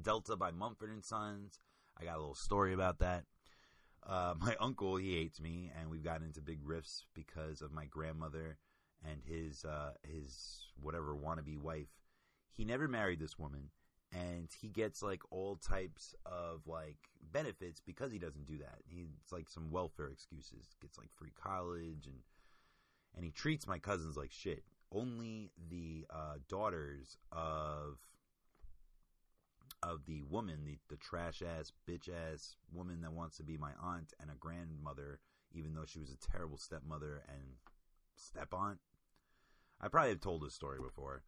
[0.00, 1.58] Delta by Mumford and Sons.
[1.98, 3.24] I got a little story about that.
[4.06, 7.86] Uh, my uncle, he hates me, and we've gotten into big rifts because of my
[7.86, 8.58] grandmother
[9.08, 11.88] and his uh, his whatever wannabe wife.
[12.52, 13.70] He never married this woman,
[14.12, 16.98] and he gets like all types of like
[17.32, 18.78] benefits because he doesn't do that.
[18.86, 22.20] He's like some welfare excuses, gets like free college, and
[23.14, 24.64] and he treats my cousins like shit.
[24.90, 27.98] Only the uh, daughters of
[29.82, 33.72] of the woman, the, the trash ass, bitch ass woman that wants to be my
[33.80, 35.20] aunt and a grandmother,
[35.52, 37.56] even though she was a terrible stepmother and
[38.14, 38.78] step aunt.
[39.80, 41.24] I probably have told this story before,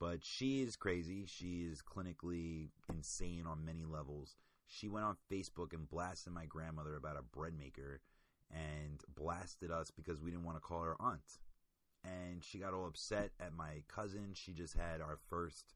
[0.00, 1.26] but she is crazy.
[1.26, 4.34] She is clinically insane on many levels.
[4.66, 8.00] She went on Facebook and blasted my grandmother about a bread maker
[8.50, 11.38] and blasted us because we didn't want to call her aunt.
[12.04, 14.30] And she got all upset at my cousin.
[14.34, 15.74] She just had our first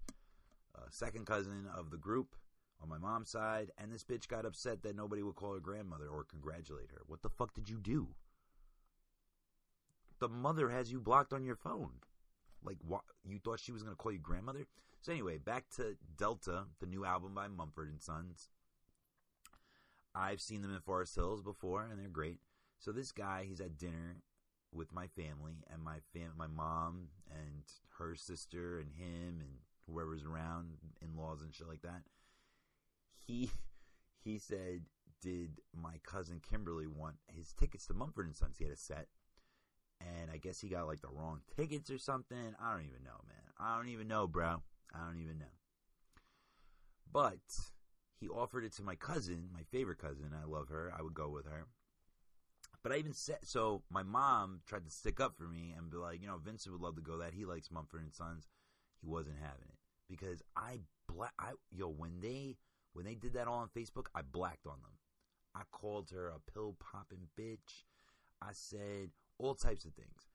[0.90, 2.36] second cousin of the group
[2.82, 6.08] on my mom's side, and this bitch got upset that nobody would call her grandmother
[6.08, 7.02] or congratulate her.
[7.06, 8.08] What the fuck did you do?
[10.18, 12.00] The mother has you blocked on your phone.
[12.64, 13.02] Like, what?
[13.24, 14.66] You thought she was going to call you grandmother?
[15.00, 18.48] So anyway, back to Delta, the new album by Mumford and Sons.
[20.14, 22.38] I've seen them in Forest Hills before, and they're great.
[22.78, 24.16] So this guy, he's at dinner
[24.72, 27.62] with my family and my fam, my mom and
[27.98, 29.58] her sister and him and
[29.90, 30.70] whoever's around,
[31.00, 32.02] in laws and shit like that.
[33.26, 33.50] he
[34.24, 34.82] he said,
[35.22, 38.56] "Did my cousin Kimberly want his tickets to Mumford and Sons?
[38.58, 39.06] He had a set,
[40.00, 42.54] and I guess he got like the wrong tickets or something.
[42.60, 43.52] I don't even know, man.
[43.58, 44.62] I don't even know, bro.
[44.94, 45.46] I don't even know.
[47.12, 47.38] But
[48.20, 50.32] he offered it to my cousin, my favorite cousin.
[50.34, 50.92] I love her.
[50.96, 51.66] I would go with her.
[52.82, 53.82] But I even said so.
[53.90, 56.82] My mom tried to stick up for me and be like, you know, Vincent would
[56.82, 57.18] love to go.
[57.18, 58.48] That he likes Mumford and Sons.
[59.00, 59.75] He wasn't having it
[60.08, 61.32] because I black.
[61.38, 62.56] I yo when they
[62.92, 64.92] when they did that all on Facebook, I blacked on them.
[65.54, 67.84] I called her a pill popping bitch.
[68.42, 70.28] I said all types of things.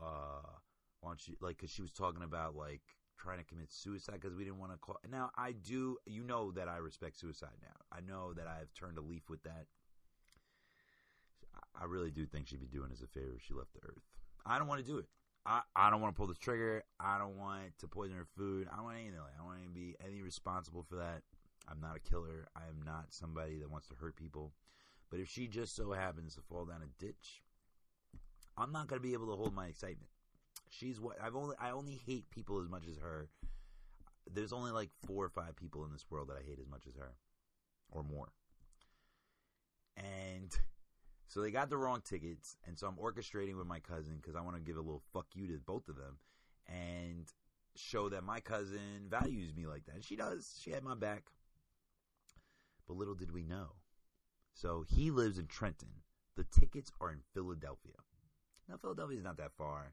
[0.00, 0.58] Uh,
[1.00, 1.56] why don't you like?
[1.58, 2.82] Because she was talking about like
[3.18, 4.96] trying to commit suicide because we didn't want to call.
[5.10, 5.96] Now I do.
[6.06, 7.56] You know that I respect suicide.
[7.62, 9.66] Now I know that I've turned a leaf with that.
[11.80, 14.02] I really do think she'd be doing us a favor if she left the earth.
[14.46, 15.06] I don't want to do it.
[15.48, 16.84] I, I don't want to pull the trigger.
[17.00, 18.68] I don't want to poison her food.
[18.70, 19.32] I don't want anything like.
[19.34, 21.22] I don't want to be any responsible for that.
[21.66, 22.48] I'm not a killer.
[22.54, 24.52] I am not somebody that wants to hurt people.
[25.10, 27.42] But if she just so happens to fall down a ditch,
[28.58, 30.10] I'm not going to be able to hold my excitement.
[30.68, 33.30] She's what I've only I only hate people as much as her.
[34.30, 36.86] There's only like four or five people in this world that I hate as much
[36.86, 37.14] as her,
[37.90, 38.28] or more.
[39.96, 40.54] And
[41.28, 44.40] so they got the wrong tickets, and so I'm orchestrating with my cousin because I
[44.40, 46.18] want to give a little fuck you to both of them,
[46.66, 47.30] and
[47.76, 49.96] show that my cousin values me like that.
[49.96, 50.58] And she does.
[50.60, 51.24] She had my back.
[52.86, 53.74] But little did we know.
[54.54, 56.02] So he lives in Trenton.
[56.36, 57.92] The tickets are in Philadelphia.
[58.68, 59.92] Now Philadelphia is not that far,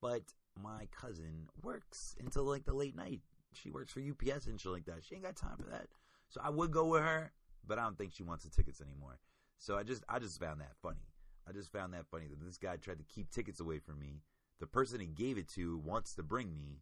[0.00, 0.22] but
[0.60, 3.20] my cousin works until like the late night.
[3.52, 5.04] She works for UPS and shit like that.
[5.04, 5.88] She ain't got time for that.
[6.28, 7.32] So I would go with her,
[7.66, 9.18] but I don't think she wants the tickets anymore.
[9.62, 11.06] So I just I just found that funny.
[11.48, 14.20] I just found that funny that this guy tried to keep tickets away from me.
[14.58, 16.80] The person he gave it to wants to bring me,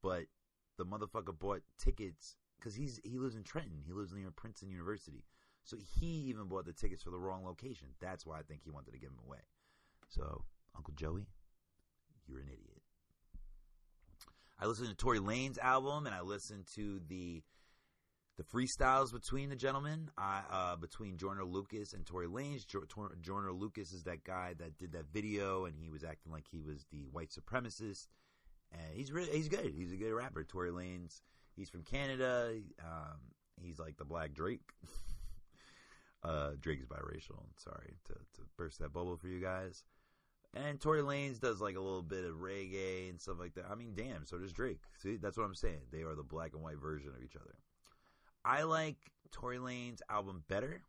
[0.00, 0.26] but
[0.78, 3.82] the motherfucker bought tickets because he's he lives in Trenton.
[3.84, 5.24] He lives near Princeton University.
[5.64, 7.88] So he even bought the tickets for the wrong location.
[7.98, 9.42] That's why I think he wanted to give them away.
[10.08, 10.44] So
[10.76, 11.26] Uncle Joey,
[12.28, 12.80] you're an idiot.
[14.60, 17.42] I listened to Tory Lanez album and I listened to the
[18.40, 22.66] the freestyles between the gentlemen, I, uh, between Joyner Lucas and Tory Lanez.
[22.66, 22.84] Jo-
[23.20, 26.62] Joyner Lucas is that guy that did that video, and he was acting like he
[26.62, 28.06] was the white supremacist.
[28.72, 29.74] And he's really he's good.
[29.76, 30.42] He's a good rapper.
[30.42, 31.20] Tory Lanez.
[31.54, 32.54] He's from Canada.
[32.82, 33.18] Um,
[33.60, 34.62] he's like the Black Drake.
[36.22, 37.44] uh, Drake is biracial.
[37.58, 39.84] Sorry to, to burst that bubble for you guys.
[40.54, 43.66] And Tory Lanez does like a little bit of reggae and stuff like that.
[43.70, 44.80] I mean, damn, so does Drake.
[44.96, 45.82] See, that's what I'm saying.
[45.92, 47.54] They are the black and white version of each other.
[48.44, 48.96] I like
[49.30, 50.82] Tory Lanez album better.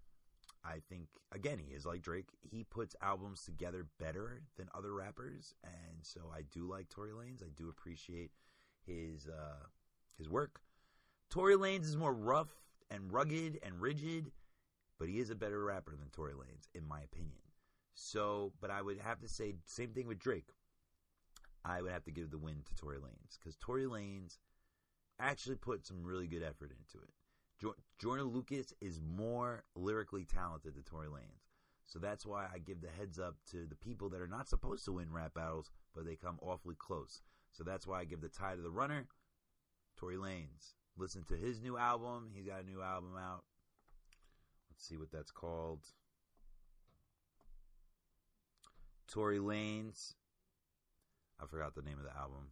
[0.63, 2.29] I think again he is like Drake.
[2.41, 7.43] He puts albums together better than other rappers, and so I do like Tory Lanez.
[7.43, 8.31] I do appreciate
[8.85, 9.65] his uh,
[10.17, 10.61] his work.
[11.29, 12.49] Tory Lanez is more rough
[12.89, 14.31] and rugged and rigid,
[14.99, 17.39] but he is a better rapper than Tory Lanez, in my opinion.
[17.93, 20.49] So, but I would have to say same thing with Drake.
[21.63, 24.37] I would have to give the win to Tory Lanez because Tory Lanez
[25.19, 27.13] actually put some really good effort into it.
[27.61, 31.51] Jo- Joyner Lucas is more lyrically talented than Tory Lanez.
[31.85, 34.85] So that's why I give the heads up to the people that are not supposed
[34.85, 37.21] to win rap battles, but they come awfully close.
[37.51, 39.07] So that's why I give the tie to the runner,
[39.97, 40.73] Tory Lanez.
[40.97, 42.31] Listen to his new album.
[42.33, 43.43] He's got a new album out.
[44.69, 45.85] Let's see what that's called.
[49.07, 50.13] Tory Lanez.
[51.41, 52.51] I forgot the name of the album.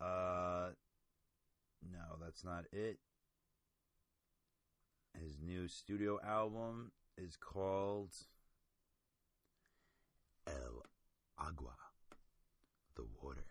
[0.00, 0.70] Uh,
[1.90, 2.98] no, that's not it.
[5.22, 8.14] His new studio album is called
[10.46, 10.82] El
[11.38, 11.76] Agua,
[12.94, 13.46] the water.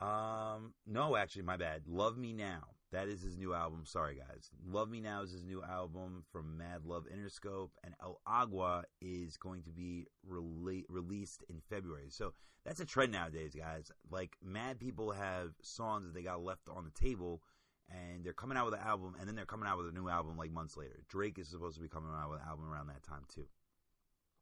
[0.00, 1.82] Um, no, actually, my bad.
[1.88, 2.77] Love Me Now.
[2.90, 3.82] That is his new album.
[3.84, 4.50] Sorry, guys.
[4.66, 9.36] Love Me Now is his new album from Mad Love Interscope, and El Agua is
[9.36, 12.08] going to be rele- released in February.
[12.08, 12.32] So
[12.64, 13.92] that's a trend nowadays, guys.
[14.10, 17.42] Like, mad people have songs that they got left on the table,
[17.90, 20.08] and they're coming out with an album, and then they're coming out with a new
[20.08, 21.02] album like months later.
[21.08, 23.46] Drake is supposed to be coming out with an album around that time, too.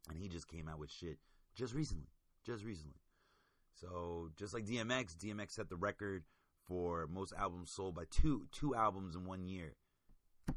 [0.09, 1.18] And he just came out with shit
[1.57, 2.11] just recently.
[2.44, 3.01] Just recently.
[3.74, 6.22] So, just like DMX, DMX set the record
[6.68, 9.74] for most albums sold by two two albums in one year.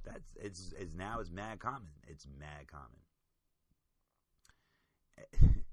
[0.03, 1.89] That's it's it's now it's mad common.
[2.07, 2.99] It's mad common.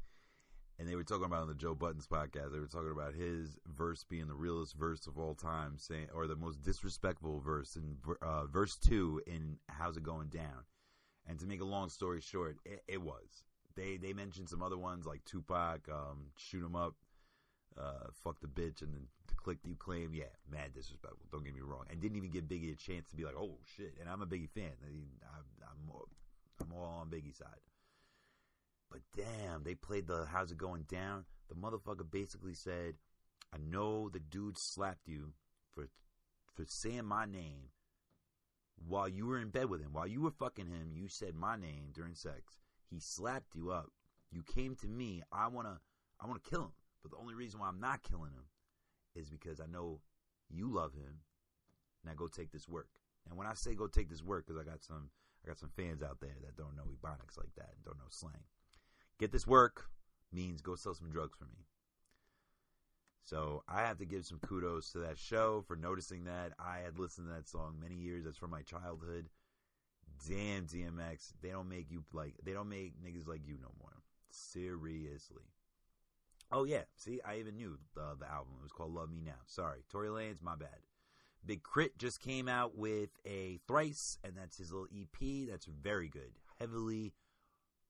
[0.78, 2.52] and they were talking about on the Joe Budden's podcast.
[2.52, 6.26] They were talking about his verse being the realest verse of all time, saying or
[6.26, 10.64] the most disrespectful verse in uh, verse two in "How's It Going Down."
[11.28, 13.44] And to make a long story short, it, it was.
[13.74, 16.94] They they mentioned some other ones like Tupac, um, "Shoot 'Em Up,"
[17.78, 20.14] uh, fuck the bitch and then the click you claim.
[20.14, 21.26] Yeah, mad disrespectful.
[21.30, 21.84] Don't get me wrong.
[21.90, 23.94] And didn't even give Biggie a chance to be like, oh shit.
[24.00, 24.72] And I'm a Biggie fan.
[24.82, 25.96] I mean, I'm, I'm,
[26.60, 27.60] I'm all on Biggie's side.
[28.90, 31.24] But damn, they played the how's it going down.
[31.48, 32.94] The motherfucker basically said,
[33.52, 35.32] I know the dude slapped you
[35.74, 35.88] for
[36.54, 37.70] for saying my name
[38.88, 39.92] while you were in bed with him.
[39.92, 42.58] While you were fucking him, you said my name during sex.
[42.90, 43.90] He slapped you up.
[44.30, 45.22] You came to me.
[45.32, 45.80] I wanna
[46.20, 46.72] I wanna kill him.
[47.06, 48.46] But the only reason why I'm not killing him
[49.14, 50.00] is because I know
[50.50, 51.20] you love him.
[52.04, 52.88] Now go take this work.
[53.28, 55.10] And when I say go take this work, because I got some
[55.44, 58.10] I got some fans out there that don't know ebonics like that and don't know
[58.10, 58.42] slang.
[59.20, 59.88] Get this work
[60.32, 61.66] means go sell some drugs for me.
[63.22, 66.52] So I have to give some kudos to that show for noticing that.
[66.58, 68.24] I had listened to that song many years.
[68.24, 69.26] That's from my childhood.
[70.28, 74.02] Damn DMX, they don't make you like they don't make niggas like you no more.
[74.30, 75.44] Seriously.
[76.52, 78.54] Oh yeah, see, I even knew the, the album.
[78.60, 79.40] It was called Love Me Now.
[79.46, 80.78] Sorry, Tory Lanez, my bad.
[81.44, 81.92] Big K.R.I.T.
[81.98, 85.48] just came out with a thrice, and that's his little EP.
[85.48, 86.32] That's very good.
[86.58, 87.12] Heavily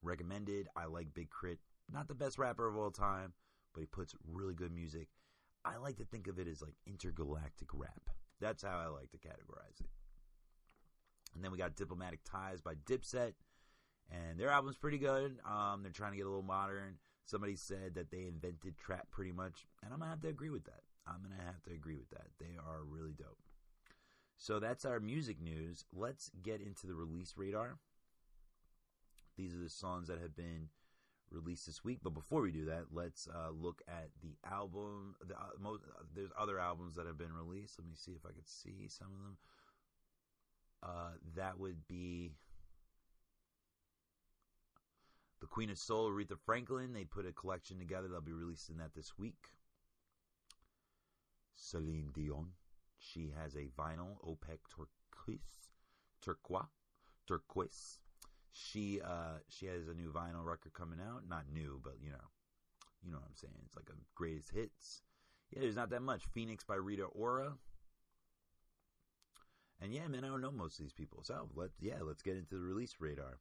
[0.03, 0.69] recommended.
[0.77, 1.59] I like Big Crit.
[1.91, 3.33] Not the best rapper of all time,
[3.73, 5.09] but he puts really good music.
[5.65, 8.11] I like to think of it as like intergalactic rap.
[8.41, 9.91] That's how I like to categorize it.
[11.35, 13.33] And then we got Diplomatic Ties by Dipset,
[14.11, 15.39] and their album's pretty good.
[15.49, 16.99] Um, they're trying to get a little modern.
[17.27, 20.65] Somebody said that they invented trap pretty much, and I'm gonna have to agree with
[20.65, 20.83] that.
[21.07, 22.29] I'm gonna have to agree with that.
[22.39, 23.43] They are really dope.
[24.39, 25.85] So that's our music news.
[25.93, 27.79] Let's get into the release radar.
[29.37, 30.69] These are the songs that have been
[31.31, 31.99] released this week.
[32.03, 35.17] But before we do that, let's uh, look at the album.
[35.27, 37.79] The, uh, most, uh, there's other albums that have been released.
[37.79, 39.37] Let me see if I can see some of them.
[40.83, 42.35] Uh, that would be
[45.41, 46.93] the Queen of Soul, Aretha Franklin.
[46.93, 48.09] They put a collection together.
[48.09, 49.51] They'll be releasing that this week.
[51.55, 52.53] Celine Dion.
[52.99, 55.73] She has a vinyl, Opaque Turquoise.
[56.23, 56.67] Turquoise.
[57.27, 57.99] Turquoise.
[58.53, 61.23] She uh she has a new vinyl record coming out.
[61.29, 62.31] Not new, but you know,
[63.05, 63.55] you know what I'm saying.
[63.67, 65.03] It's like a greatest hits.
[65.51, 66.25] Yeah, there's not that much.
[66.33, 67.53] Phoenix by Rita Ora.
[69.81, 71.23] And yeah, man, I don't know most of these people.
[71.23, 73.39] So let yeah, let's get into the release radar.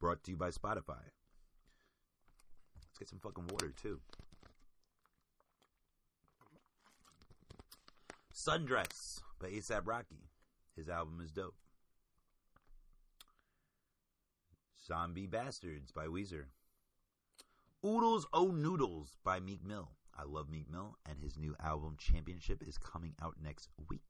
[0.00, 1.10] Brought to you by Spotify.
[2.76, 4.00] Let's get some fucking water too.
[8.32, 10.30] Sundress by ASAP Rocky.
[10.76, 11.56] His album is dope.
[14.86, 16.44] Zombie Bastards by Weezer.
[17.84, 19.90] Oodles Oh Noodles by Meek Mill.
[20.16, 24.00] I love Meek Mill, and his new album Championship is coming out next week.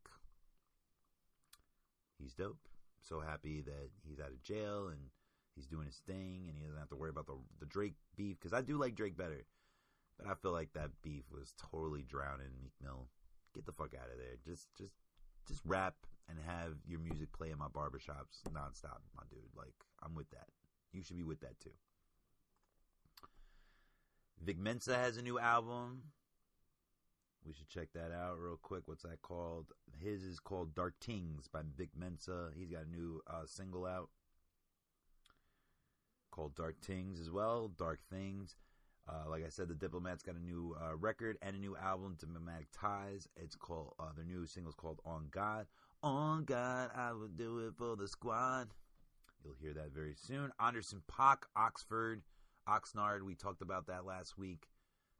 [2.18, 2.68] He's dope.
[3.00, 5.10] So happy that he's out of jail and
[5.58, 8.38] he's doing his thing, and he doesn't have to worry about the the Drake beef
[8.38, 9.44] because I do like Drake better,
[10.16, 13.08] but I feel like that beef was totally drowning Meek Mill.
[13.54, 14.36] Get the fuck out of there.
[14.44, 14.94] Just just
[15.46, 15.94] just rap
[16.28, 19.50] and have your music play in my barbershops nonstop, my dude.
[19.56, 20.46] Like I'm with that.
[20.92, 21.74] You should be with that too.
[24.40, 26.02] Vic Mensa has a new album.
[27.44, 28.82] We should check that out real quick.
[28.86, 29.66] What's that called?
[30.00, 32.50] His is called Dark Things by Vic Mensa.
[32.54, 34.10] He's got a new uh, single out
[36.38, 37.68] called Dark Things as well.
[37.76, 38.54] Dark Things.
[39.08, 42.16] Uh, like I said, the Diplomats got a new uh, record and a new album,
[42.16, 43.26] Diplomatic Ties.
[43.36, 45.66] It's called uh, their new single is called On God.
[46.04, 48.68] On God, I would do it for the squad.
[49.44, 50.52] You'll hear that very soon.
[50.60, 52.22] Anderson .Paak, Oxford,
[52.68, 53.22] Oxnard.
[53.22, 54.68] We talked about that last week.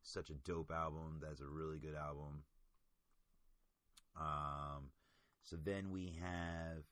[0.02, 1.18] Such a dope album.
[1.20, 2.44] That's a really good album.
[4.16, 4.90] Um,
[5.42, 6.84] so then we have.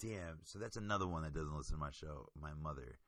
[0.00, 2.28] Damn, so that's another one that doesn't listen to my show.
[2.40, 2.98] My mother.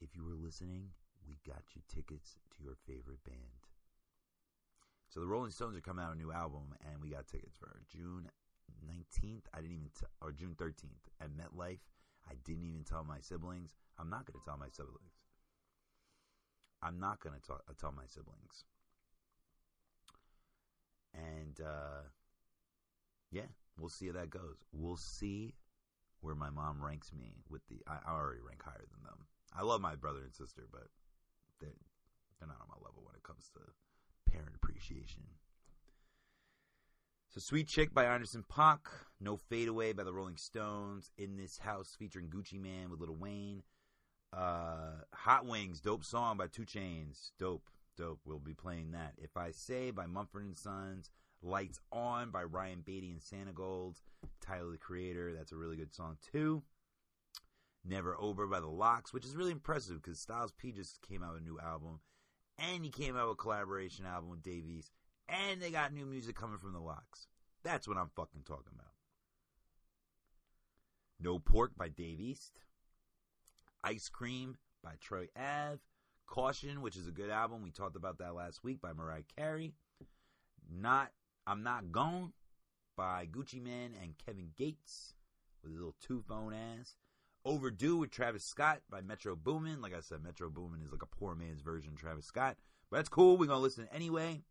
[0.00, 0.90] If you were listening,
[1.26, 3.68] we got you tickets to your favorite band.
[5.08, 7.82] So the Rolling Stones are coming out a new album, and we got tickets for
[7.88, 8.28] June
[8.84, 9.44] 19th.
[9.54, 11.84] I didn't even, t- or June 13th at MetLife.
[12.28, 13.74] I didn't even tell my siblings.
[13.98, 15.12] I'm not going to tell my siblings.
[16.82, 18.64] I'm not going to uh, tell my siblings.
[21.14, 22.08] And uh,
[23.30, 23.46] yeah,
[23.78, 24.56] we'll see how that goes.
[24.72, 25.54] We'll see
[26.22, 27.82] where my mom ranks me with the.
[27.86, 29.26] I, already rank higher than them.
[29.54, 30.88] I love my brother and sister, but
[31.60, 31.70] they're
[32.38, 35.22] they're not on my level when it comes to parent appreciation.
[37.28, 38.80] So Sweet Chick by Anderson .Paak,
[39.18, 43.14] No Fade Away by the Rolling Stones, In This House featuring Gucci Mane with Lil
[43.14, 43.62] Wayne,
[44.34, 48.20] uh, Hot Wings, dope song by 2 Chainz, dope, dope.
[48.26, 49.14] We'll be playing that.
[49.16, 51.08] If I Say by Mumford and Sons,
[51.42, 53.96] Lights On by Ryan Beatty and Santigold,
[54.40, 56.62] Tyler the Creator, that's a really good song too.
[57.84, 61.34] Never Over by the LOX, which is really impressive because Styles P just came out
[61.34, 62.00] with a new album,
[62.58, 64.92] and he came out with a collaboration album with Dave East,
[65.28, 67.26] and they got new music coming from the LOX.
[67.64, 68.92] That's what I'm fucking talking about.
[71.18, 72.60] No Pork by Dave East.
[73.84, 75.80] Ice Cream by Troy Ave.
[76.26, 77.62] Caution, which is a good album.
[77.62, 79.74] We talked about that last week by Mariah Carey.
[80.70, 81.10] Not
[81.46, 82.32] I'm Not Gone
[82.96, 85.14] by Gucci Mane and Kevin Gates
[85.62, 86.96] with a little two phone ass.
[87.44, 89.80] Overdue with Travis Scott by Metro Boomin.
[89.80, 92.56] Like I said, Metro Boomin is like a poor man's version of Travis Scott.
[92.90, 93.36] But that's cool.
[93.36, 94.42] We're gonna listen anyway.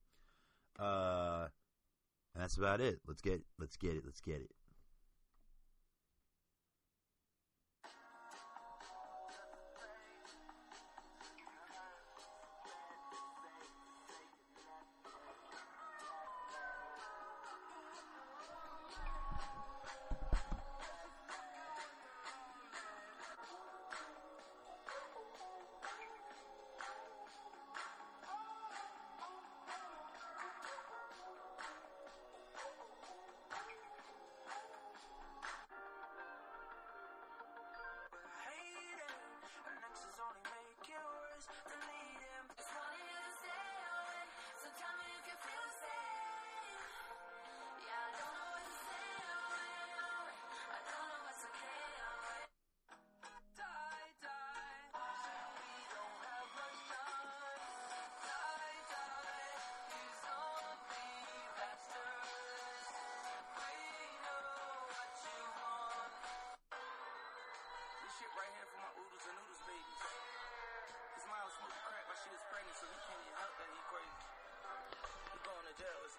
[0.78, 1.48] Uh
[2.34, 3.00] and that's about it.
[3.08, 4.04] Let's get let's get it.
[4.06, 4.52] Let's get it.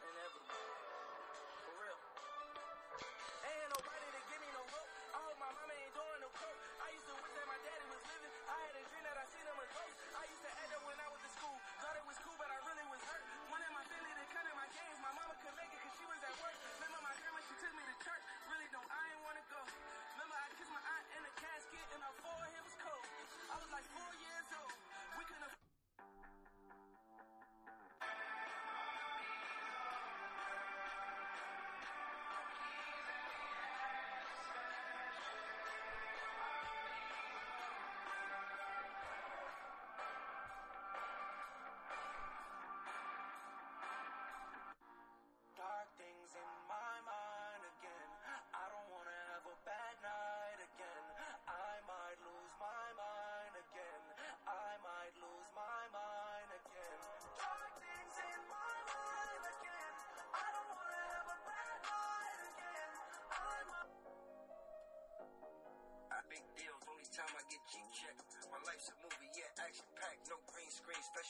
[0.03, 0.12] Time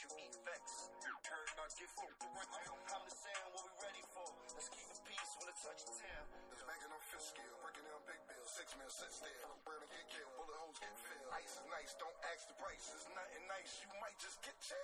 [0.03, 0.91] screen, special effects.
[1.31, 2.11] Heard about different.
[2.19, 4.27] I'm the same, what we ready for?
[4.51, 6.27] Let's keep the peace when the touch is down.
[6.51, 9.55] It's making them fifth scale, breaking down big bills, six mil sit still.
[9.63, 11.31] Burning get killed, bullet holes get filled.
[11.39, 12.83] Ice is nice, don't ask the price.
[12.99, 14.83] It's nothing nice, you might just get chilled.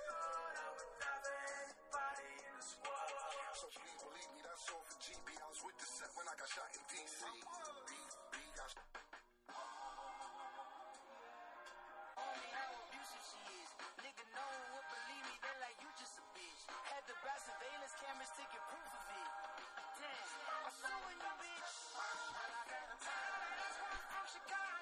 [3.58, 5.28] So please believe me, that's all for GB.
[5.34, 7.26] I was with the set when I got shot in DC.
[7.26, 7.90] B,
[8.30, 8.86] B got shot.
[12.14, 13.70] Only how abusive she is.
[13.98, 14.46] Nigga, no
[14.78, 14.86] one
[17.18, 19.30] To surveillance cameras get proof of it.
[19.98, 21.70] Damn, I'm suing you, bitch.
[24.06, 24.78] From Chicago.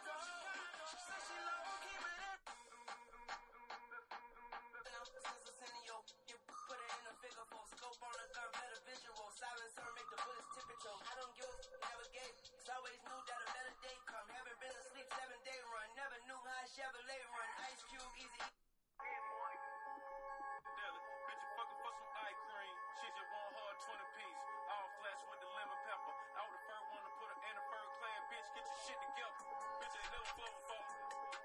[28.66, 29.46] Your shit together.
[29.78, 30.86] Bitch, ain't never flow before.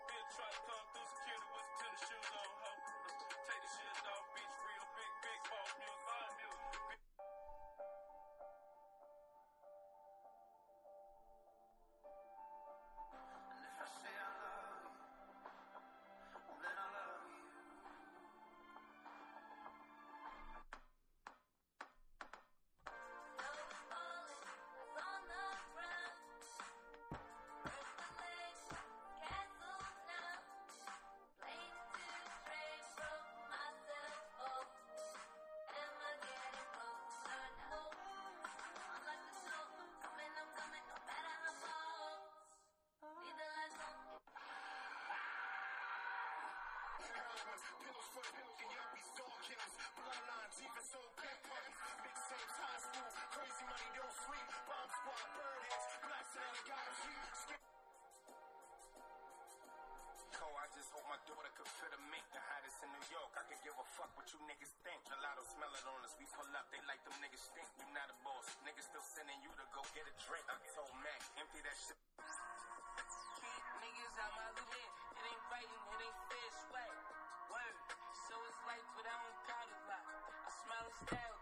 [0.10, 2.51] Bitch, try to come through security with some tennis shoes on,
[60.62, 63.34] I just hope my daughter could fit a mink, the hottest in New York.
[63.34, 65.02] I could give a fuck what you niggas think.
[65.10, 66.14] Gelato smell it on us.
[66.22, 67.66] We pull up, they like them niggas stink.
[67.82, 68.46] You not a boss.
[68.62, 70.46] Niggas still sending you to go get a drink.
[70.46, 71.98] I told Mac, empty that shit.
[73.42, 75.01] Keep niggas out my loop.
[75.52, 76.96] Fighting, it ain't fair sweat.
[77.52, 77.76] Word.
[78.16, 80.06] So it's life, but I don't count a lot.
[80.08, 81.41] I smile and style,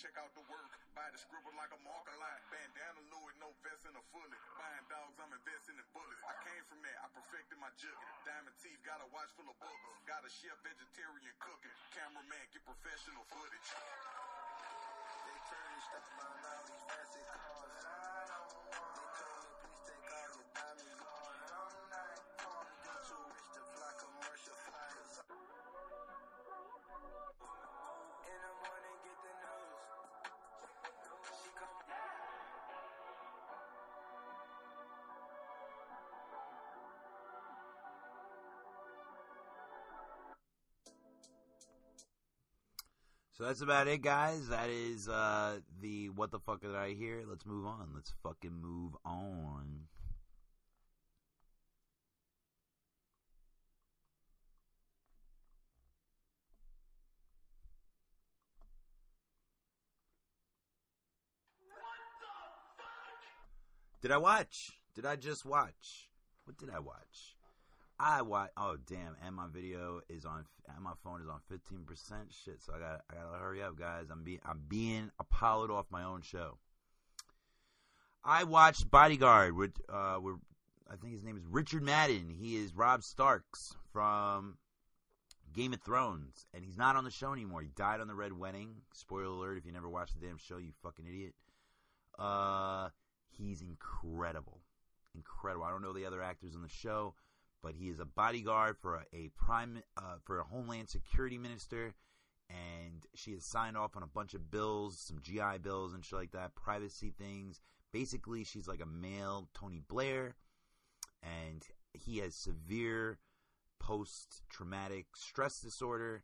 [0.00, 2.40] Check out the work, buy the scribble like a marker line.
[2.48, 4.32] Bandana Louis, no vest and a fully.
[4.56, 6.24] Buying dogs, I'm investing in bullets.
[6.24, 8.08] I came from that, I perfected my jugging.
[8.24, 10.00] Diamond teeth, got a watch full of boogers.
[10.08, 11.76] Got a chef vegetarian cooking.
[11.92, 13.68] Cameraman, get professional footage.
[15.28, 17.60] They turn stuff on all these fancy cars.
[17.60, 20.48] They told me, please take all your
[43.40, 44.48] So that's about it, guys.
[44.48, 47.22] That is uh, the what the fuck did I hear?
[47.26, 47.88] Let's move on.
[47.94, 49.84] Let's fucking move on.
[64.02, 64.72] Did I watch?
[64.94, 66.10] Did I just watch?
[66.44, 67.39] What did I watch?
[68.02, 68.50] I watch.
[68.56, 69.14] Oh damn!
[69.24, 70.46] And my video is on.
[70.74, 72.32] And my phone is on fifteen percent.
[72.44, 72.62] Shit.
[72.62, 73.02] So I got.
[73.10, 74.06] I gotta hurry up, guys.
[74.10, 74.40] I'm being.
[74.44, 76.56] I'm being Apollo'd off my own show.
[78.24, 79.54] I watched Bodyguard.
[79.54, 80.36] With uh, with
[80.90, 82.30] I think his name is Richard Madden.
[82.30, 84.56] He is Rob Starks from
[85.52, 87.60] Game of Thrones, and he's not on the show anymore.
[87.60, 88.76] He died on the Red Wedding.
[88.94, 89.58] Spoiler alert!
[89.58, 91.34] If you never watched the damn show, you fucking idiot.
[92.18, 92.88] Uh,
[93.28, 94.62] he's incredible,
[95.14, 95.64] incredible.
[95.64, 97.14] I don't know the other actors on the show
[97.62, 101.94] but he is a bodyguard for a, a prime uh, for a homeland security minister
[102.48, 106.18] and she has signed off on a bunch of bills some gi bills and shit
[106.18, 107.60] like that privacy things.
[107.92, 110.34] Basically she's like a male tony blair
[111.22, 113.18] and he has severe
[113.78, 116.22] post-traumatic stress disorder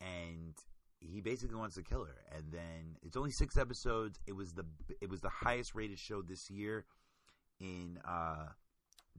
[0.00, 0.54] and
[1.00, 2.16] he basically wants to kill her.
[2.34, 4.18] And then it's only six episodes.
[4.26, 4.64] It was the
[5.00, 6.84] it was the highest rated show this year
[7.60, 8.46] in uh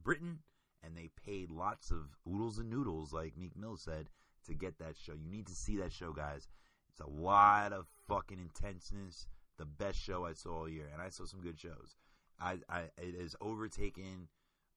[0.02, 0.38] britain
[0.82, 4.08] and they paid lots of oodles and noodles, like Meek Mill said,
[4.46, 5.12] to get that show.
[5.12, 6.48] You need to see that show, guys.
[6.90, 9.26] It's a lot of fucking intenseness.
[9.58, 11.96] The best show I saw all year, and I saw some good shows.
[12.40, 14.28] I, I it has overtaken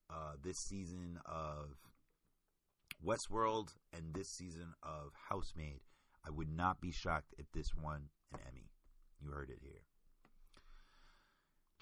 [0.10, 1.78] uh, this season of
[3.06, 5.80] Westworld and this season of Housemaid.
[6.26, 8.72] I would not be shocked if this won an Emmy.
[9.22, 9.84] You heard it here.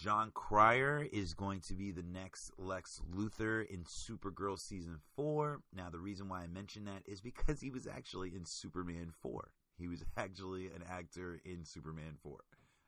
[0.02, 5.62] Jon Cryer is going to be the next Lex Luthor in Supergirl season four.
[5.76, 9.52] Now, the reason why I mention that is because he was actually in Superman 4.
[9.78, 12.36] He was actually an actor in Superman 4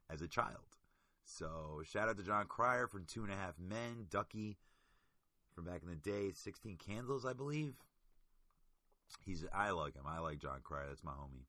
[0.09, 0.80] as a child.
[1.24, 4.57] So, shout out to Jon Cryer from Two and a Half Men, Ducky
[5.53, 7.76] from back in the day, 16 Candles, I believe.
[9.24, 10.05] He's I like him.
[10.07, 10.88] I like Jon Cryer.
[10.88, 11.45] That's my homie.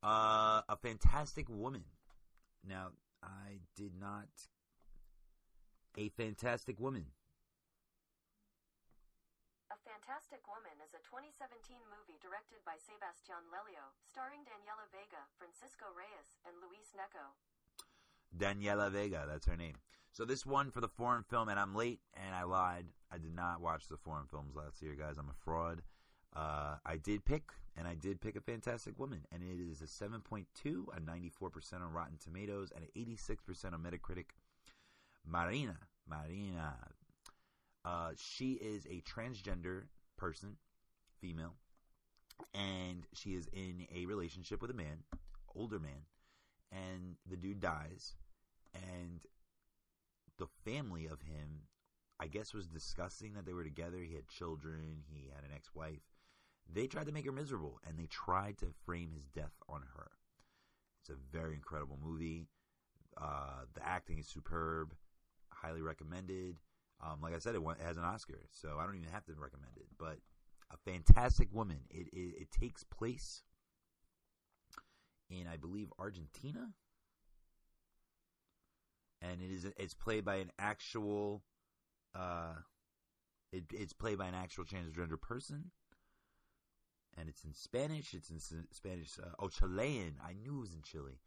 [0.00, 1.82] Uh, a fantastic woman.
[2.64, 2.90] Now,
[3.20, 4.28] I did not.
[5.98, 7.06] A Fantastic Woman.
[9.70, 15.90] A Fantastic Woman is a 2017 movie directed by Sebastian Lelio, starring Daniela Vega, Francisco
[15.90, 17.34] Reyes, and Luis Gnecco.
[18.30, 19.74] Daniela Vega, that's her name.
[20.12, 22.86] So this one for the foreign film, and I'm late, and I lied.
[23.10, 25.18] I did not watch the foreign films last year, guys.
[25.18, 25.82] I'm a fraud.
[26.34, 29.86] Uh, I did pick, and I did pick a Fantastic Woman, and it is a
[29.86, 30.46] 7.2,
[30.94, 34.30] a 94% on Rotten Tomatoes, and an 86% on Metacritic.
[35.30, 35.76] Marina,
[36.08, 36.74] Marina,
[37.84, 39.84] uh, she is a transgender
[40.16, 40.56] person,
[41.20, 41.54] female,
[42.52, 45.04] and she is in a relationship with a man,
[45.54, 46.02] older man,
[46.72, 48.16] and the dude dies,
[48.74, 49.20] and
[50.38, 51.62] the family of him,
[52.18, 53.98] I guess, was discussing that they were together.
[53.98, 56.02] He had children, he had an ex-wife.
[56.72, 60.10] They tried to make her miserable, and they tried to frame his death on her.
[61.00, 62.48] It's a very incredible movie.
[63.16, 64.94] Uh, the acting is superb.
[65.60, 66.56] Highly recommended.
[67.02, 69.24] Um, like I said, it, won, it has an Oscar, so I don't even have
[69.26, 69.86] to recommend it.
[69.98, 70.18] But
[70.70, 71.80] a fantastic woman.
[71.90, 73.42] It, it, it takes place
[75.28, 76.70] in, I believe, Argentina,
[79.22, 81.42] and it is it's played by an actual.
[82.14, 82.54] Uh,
[83.52, 85.70] it, it's played by an actual transgender person,
[87.18, 88.14] and it's in Spanish.
[88.14, 88.40] It's in
[88.72, 89.18] Spanish.
[89.22, 90.14] Uh, oh, Chilean.
[90.24, 91.20] I knew it was in Chile.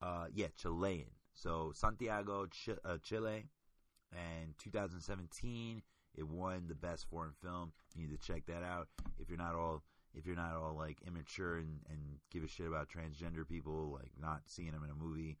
[0.00, 1.06] Uh, yeah, Chilean.
[1.34, 3.46] So Santiago, Ch- uh, Chile,
[4.12, 5.82] and 2017,
[6.14, 7.72] it won the best foreign film.
[7.94, 8.88] You need to check that out
[9.18, 9.82] if you're not all
[10.14, 11.98] if you're not all like immature and, and
[12.30, 15.38] give a shit about transgender people, like not seeing them in a movie,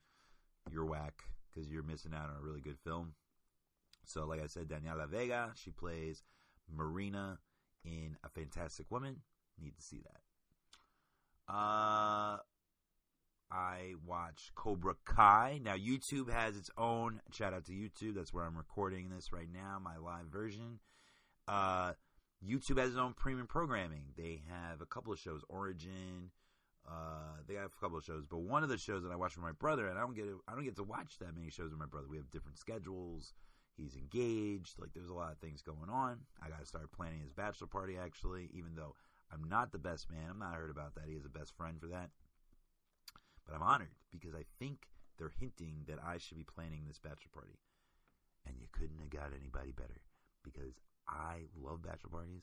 [0.70, 3.14] you're whack because you're missing out on a really good film.
[4.04, 6.22] So, like I said, Daniela Vega, she plays
[6.74, 7.38] Marina
[7.84, 9.20] in A Fantastic Woman.
[9.62, 11.52] Need to see that.
[11.54, 12.38] Uh,
[13.52, 15.60] I watch Cobra Kai.
[15.62, 17.20] Now, YouTube has its own.
[17.30, 18.14] Shout out to YouTube.
[18.14, 20.80] That's where I'm recording this right now, my live version.
[21.46, 21.92] Uh,
[22.42, 24.04] YouTube has its own premium programming.
[24.16, 26.30] They have a couple of shows, Origin.
[26.88, 29.36] Uh, they have a couple of shows, but one of the shows that I watch
[29.36, 31.50] with my brother, and I don't get to, I don't get to watch that many
[31.50, 32.06] shows with my brother.
[32.08, 33.34] We have different schedules.
[33.76, 34.80] He's engaged.
[34.80, 36.20] Like there's a lot of things going on.
[36.42, 38.94] I got to start planning his bachelor party actually, even though
[39.30, 40.30] I'm not the best man.
[40.30, 41.04] I'm not heard about that.
[41.06, 42.10] He has a best friend for that.
[43.46, 44.86] But I'm honored because I think
[45.18, 47.58] they're hinting that I should be planning this bachelor party.
[48.46, 50.02] And you couldn't have got anybody better
[50.42, 50.74] because
[51.08, 52.42] I love bachelor parties.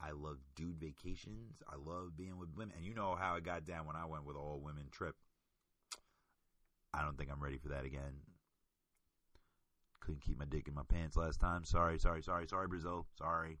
[0.00, 1.62] I love dude vacations.
[1.68, 2.74] I love being with women.
[2.76, 5.16] And you know how it got down when I went with all women trip.
[6.94, 8.22] I don't think I'm ready for that again.
[10.00, 11.64] Couldn't keep my dick in my pants last time.
[11.64, 13.06] Sorry, sorry, sorry, sorry, Brazil.
[13.18, 13.58] Sorry.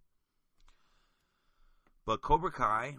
[2.06, 2.96] But Cobra Kai,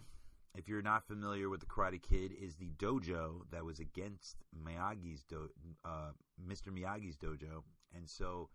[0.55, 5.23] if you're not familiar with the Karate Kid, is the dojo that was against Miyagi's
[5.23, 5.49] do,
[5.85, 6.11] uh,
[6.47, 6.69] Mr.
[6.69, 7.63] Miyagi's dojo,
[7.95, 8.49] and so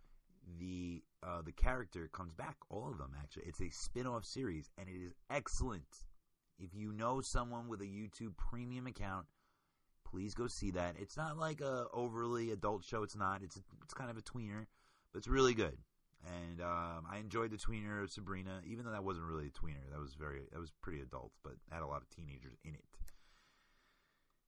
[0.59, 2.57] the uh, the character comes back.
[2.69, 3.45] All of them actually.
[3.47, 6.05] It's a spin-off series, and it is excellent.
[6.59, 9.27] If you know someone with a YouTube Premium account,
[10.09, 10.97] please go see that.
[10.99, 13.03] It's not like a overly adult show.
[13.03, 13.43] It's not.
[13.43, 14.67] It's it's kind of a tweener,
[15.13, 15.79] but it's really good.
[16.27, 19.91] And um, I enjoyed the tweener of Sabrina, even though that wasn't really a tweener.
[19.91, 22.85] That was very that was pretty adult, but had a lot of teenagers in it.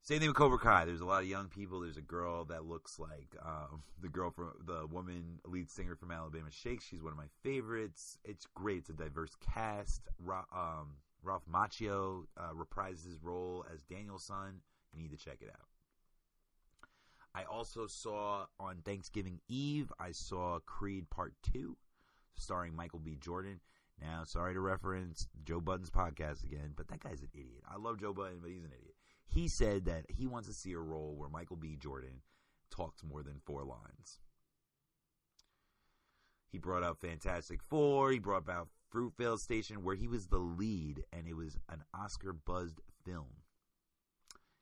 [0.02, 0.84] Same thing with Cobra Kai.
[0.84, 1.80] There's a lot of young people.
[1.80, 6.12] There's a girl that looks like um, the girl from the woman lead singer from
[6.12, 6.84] Alabama Shakes.
[6.84, 8.16] She's one of my favorites.
[8.24, 8.78] It's great.
[8.78, 10.02] It's a diverse cast.
[10.24, 14.60] Ra- um, Ralph Macchio uh, reprises his role as Daniel's son.
[14.94, 15.66] You need to check it out.
[17.37, 21.76] I also saw on Thanksgiving Eve, I saw Creed Part 2,
[22.34, 23.14] starring Michael B.
[23.20, 23.61] Jordan.
[24.01, 27.62] Now, sorry to reference Joe Budden's podcast again, but that guy's an idiot.
[27.70, 28.95] I love Joe Budden, but he's an idiot.
[29.26, 31.76] He said that he wants to see a role where Michael B.
[31.78, 32.22] Jordan
[32.70, 34.18] talks more than four lines.
[36.49, 38.12] He brought out Fantastic Four.
[38.12, 42.32] He brought out Fruitvale Station, where he was the lead, and it was an Oscar
[42.32, 43.43] buzzed film.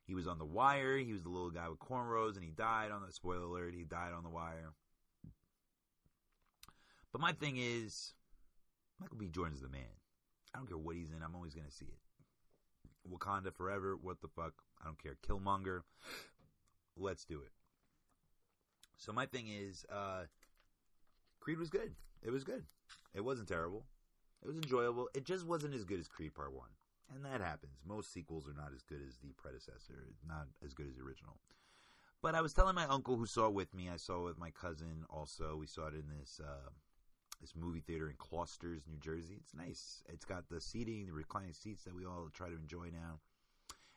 [0.07, 0.99] He was on The Wire.
[0.99, 3.75] He was the little guy with cornrows, and he died on the spoiler alert.
[3.75, 4.73] He died on The Wire.
[7.13, 8.13] But my thing is,
[9.01, 9.29] Michael B.
[9.29, 9.83] Jordan's the man.
[10.55, 11.23] I don't care what he's in.
[11.23, 13.11] I'm always to see it.
[13.11, 13.97] Wakanda Forever.
[14.01, 14.53] What the fuck?
[14.83, 15.17] I don't care.
[15.27, 15.83] Killmonger.
[16.97, 17.51] Let's do it.
[18.99, 20.25] So my thing is, uh,
[21.41, 21.95] Creed was good.
[22.23, 22.65] It was good.
[23.15, 23.85] It wasn't terrible.
[24.43, 25.09] It was enjoyable.
[25.15, 26.69] It just wasn't as good as Creed Part 1.
[27.13, 27.81] And that happens.
[27.87, 31.37] Most sequels are not as good as the predecessor, not as good as the original.
[32.23, 34.39] But I was telling my uncle who saw it with me, I saw it with
[34.39, 35.57] my cousin also.
[35.57, 36.71] We saw it in this uh,
[37.41, 39.37] this movie theater in Closters, New Jersey.
[39.39, 40.03] It's nice.
[40.09, 43.21] It's got the seating, the reclining seats that we all try to enjoy now.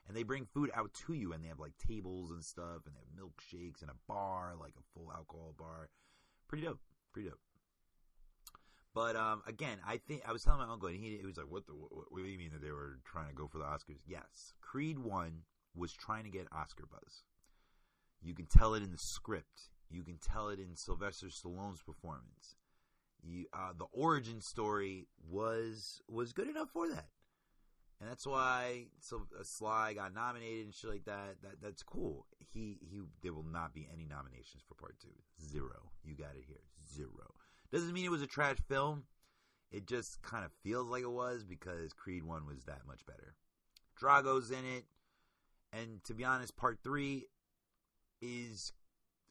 [0.07, 2.95] And they bring food out to you, and they have like tables and stuff, and
[2.95, 5.89] they have milkshakes and a bar, like a full alcohol bar.
[6.47, 6.79] Pretty dope.
[7.13, 7.39] Pretty dope.
[8.97, 11.45] But um, again, I think I was telling my uncle, and he, he was like,
[11.47, 11.73] "What the?
[11.73, 14.53] What, what do you mean that they were trying to go for the Oscars?" Yes,
[14.59, 15.43] Creed One
[15.75, 17.21] was trying to get Oscar buzz.
[18.23, 19.69] You can tell it in the script.
[19.91, 22.55] You can tell it in Sylvester Stallone's performance.
[23.21, 27.09] You, uh, the origin story was was good enough for that,
[28.01, 31.35] and that's why so uh, Sly got nominated and shit like that.
[31.43, 32.25] That that's cool.
[32.39, 33.01] He he.
[33.21, 35.13] There will not be any nominations for part two.
[35.39, 35.91] Zero.
[36.03, 36.63] You got it here.
[36.91, 37.36] Zero.
[37.71, 39.03] Doesn't mean it was a trash film.
[39.71, 43.35] It just kind of feels like it was because Creed 1 was that much better.
[43.99, 44.85] Drago's in it.
[45.73, 47.25] And to be honest, part 3
[48.21, 48.71] is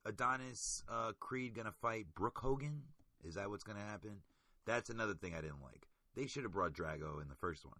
[0.05, 2.83] Adonis uh, Creed going to fight Brooke Hogan?
[3.25, 4.19] Is that what's going to happen?
[4.67, 5.87] That's another thing I didn't like.
[6.15, 7.75] They should have brought Drago in the first one.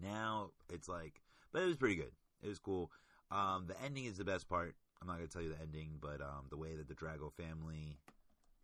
[0.00, 1.20] Now it's like,
[1.52, 2.12] but it was pretty good.
[2.42, 2.90] It was cool.
[3.30, 4.74] Um, the ending is the best part.
[5.00, 7.98] I'm not gonna tell you the ending, but um, the way that the Drago family,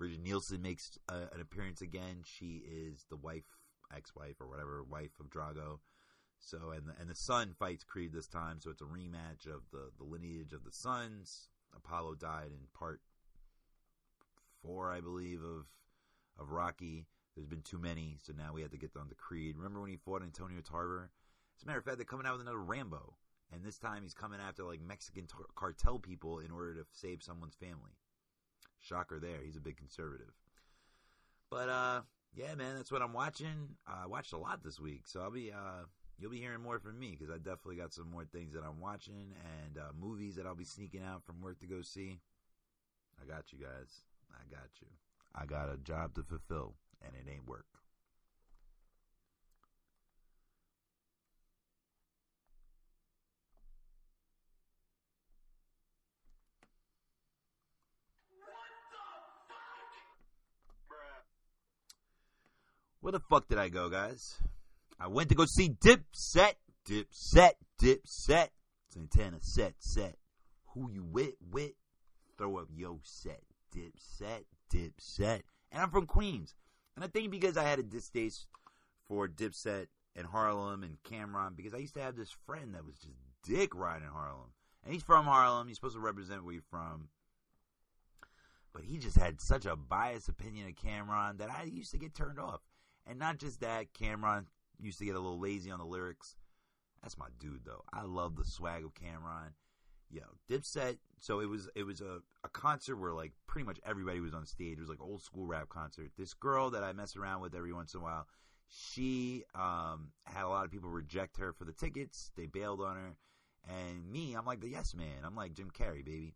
[0.00, 2.22] Brigitte Nielsen makes uh, an appearance again.
[2.24, 3.44] She is the wife,
[3.94, 5.80] ex-wife, or whatever, wife of Drago.
[6.38, 9.60] So and the, and the son fights Creed this time, so it's a rematch of
[9.70, 11.50] the the lineage of the sons.
[11.76, 13.02] Apollo died in part
[14.62, 15.66] four, I believe, of
[16.38, 17.04] of Rocky.
[17.36, 19.58] There's been too many, so now we have to get on to Creed.
[19.58, 21.10] Remember when he fought Antonio Tarver?
[21.58, 23.16] As a matter of fact, they're coming out with another Rambo,
[23.52, 27.22] and this time he's coming after like Mexican tar- cartel people in order to save
[27.22, 27.99] someone's family.
[28.80, 29.42] Shocker there.
[29.44, 30.32] He's a big conservative.
[31.50, 32.00] But uh
[32.34, 33.76] yeah, man, that's what I'm watching.
[33.86, 35.84] I watched a lot this week, so I'll be uh
[36.18, 38.80] you'll be hearing more from me because I definitely got some more things that I'm
[38.80, 42.20] watching and uh, movies that I'll be sneaking out from work to go see.
[43.20, 44.04] I got you guys.
[44.32, 44.88] I got you.
[45.34, 47.66] I got a job to fulfill, and it ain't work.
[63.00, 64.36] Where the fuck did I go, guys?
[64.98, 66.54] I went to go see Dipset,
[66.86, 68.48] Dipset, Dipset.
[68.88, 70.16] Santana set, set.
[70.74, 71.72] Who you with, with?
[72.36, 73.40] Throw up yo set,
[73.74, 75.42] Dipset, Dipset.
[75.72, 76.54] And I'm from Queens.
[76.94, 78.46] And I think because I had a distaste
[79.06, 79.86] for Dipset
[80.16, 83.74] and Harlem and Cam'ron, because I used to have this friend that was just dick
[83.74, 84.52] riding Harlem.
[84.84, 85.68] And he's from Harlem.
[85.68, 87.08] He's supposed to represent where you're from.
[88.72, 92.14] But he just had such a biased opinion of Cam'ron that I used to get
[92.14, 92.60] turned off.
[93.06, 94.46] And not just that, Cam'ron
[94.78, 96.36] used to get a little lazy on the lyrics.
[97.02, 97.82] That's my dude though.
[97.92, 99.52] I love the swag of Cam'ron.
[100.10, 100.98] Yo, Dipset.
[101.18, 104.44] So it was it was a, a concert where like pretty much everybody was on
[104.44, 104.78] stage.
[104.78, 106.10] It was like old school rap concert.
[106.18, 108.26] This girl that I mess around with every once in a while,
[108.68, 112.32] she um, had a lot of people reject her for the tickets.
[112.36, 113.16] They bailed on her,
[113.68, 115.24] and me, I'm like the yes man.
[115.24, 116.34] I'm like Jim Carrey, baby.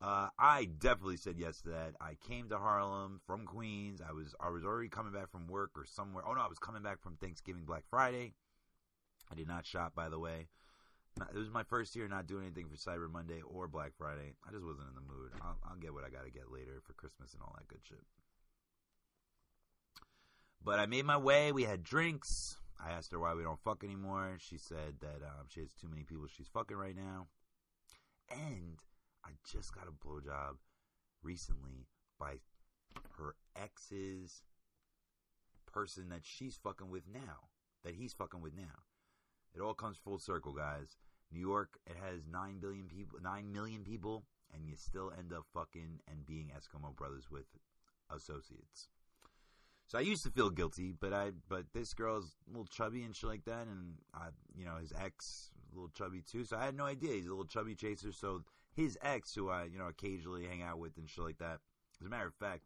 [0.00, 1.94] Uh, I definitely said yes to that.
[2.00, 4.02] I came to Harlem from Queens.
[4.06, 6.22] I was I was already coming back from work or somewhere.
[6.26, 8.34] Oh no, I was coming back from Thanksgiving Black Friday.
[9.30, 10.48] I did not shop, by the way.
[11.34, 14.34] It was my first year not doing anything for Cyber Monday or Black Friday.
[14.46, 15.32] I just wasn't in the mood.
[15.40, 17.80] I'll, I'll get what I got to get later for Christmas and all that good
[17.82, 18.04] shit.
[20.62, 21.52] But I made my way.
[21.52, 22.58] We had drinks.
[22.78, 24.36] I asked her why we don't fuck anymore.
[24.38, 27.28] She said that um, she has too many people she's fucking right now.
[28.30, 28.76] And
[29.26, 30.56] I just got a blowjob
[31.22, 32.34] recently by
[33.18, 34.42] her ex's
[35.66, 37.48] person that she's fucking with now.
[37.84, 38.84] That he's fucking with now.
[39.54, 40.96] It all comes full circle, guys.
[41.32, 44.24] New York, it has nine billion people, nine million people,
[44.54, 47.46] and you still end up fucking and being Eskimo brothers with
[48.14, 48.88] associates.
[49.88, 53.14] So I used to feel guilty, but I but this girl's a little chubby and
[53.14, 56.44] shit like that, and I, you know, his ex a little chubby too.
[56.44, 58.12] So I had no idea he's a little chubby chaser.
[58.12, 58.42] So
[58.76, 61.58] his ex, who I you know occasionally hang out with and shit like that.
[62.00, 62.64] As a matter of fact,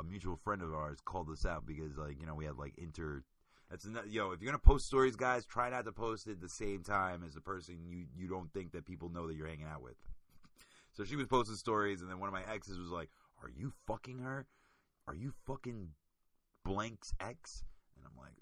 [0.00, 2.74] a mutual friend of ours called us out because like you know we had like
[2.78, 3.22] inter.
[3.70, 4.30] That's another, yo.
[4.30, 7.22] If you're gonna post stories, guys, try not to post it at the same time
[7.24, 9.96] as the person you you don't think that people know that you're hanging out with.
[10.92, 13.10] So she was posting stories, and then one of my exes was like,
[13.42, 14.46] "Are you fucking her?
[15.06, 15.90] Are you fucking
[16.64, 17.64] blank's ex?"
[17.98, 18.32] And I'm like,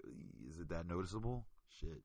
[0.49, 2.01] "Is it that noticeable?" Shit.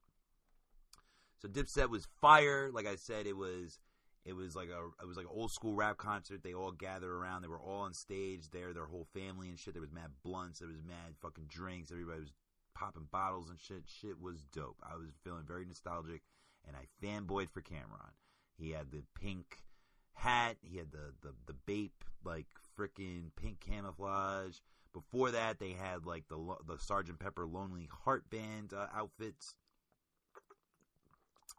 [1.39, 2.69] So Dipset was fire.
[2.73, 3.79] Like I said, it was
[4.25, 6.43] it was like a it was like an old school rap concert.
[6.43, 7.43] They all gathered around.
[7.43, 9.75] They were all on stage there, their whole family and shit.
[9.75, 10.59] There was mad blunts.
[10.59, 11.91] There was mad fucking drinks.
[11.91, 12.33] Everybody was
[12.75, 13.85] popping bottles and shit.
[13.87, 14.77] Shit was dope.
[14.83, 16.23] I was feeling very nostalgic,
[16.67, 18.13] and I fanboyed for Cam'ron.
[18.59, 19.65] He had the pink
[20.13, 20.57] hat.
[20.63, 22.47] He had the the the Bape like
[22.79, 24.59] freaking pink camouflage.
[24.93, 29.55] Before that, they had like the the Sergeant Pepper Lonely Heart Band uh, outfits.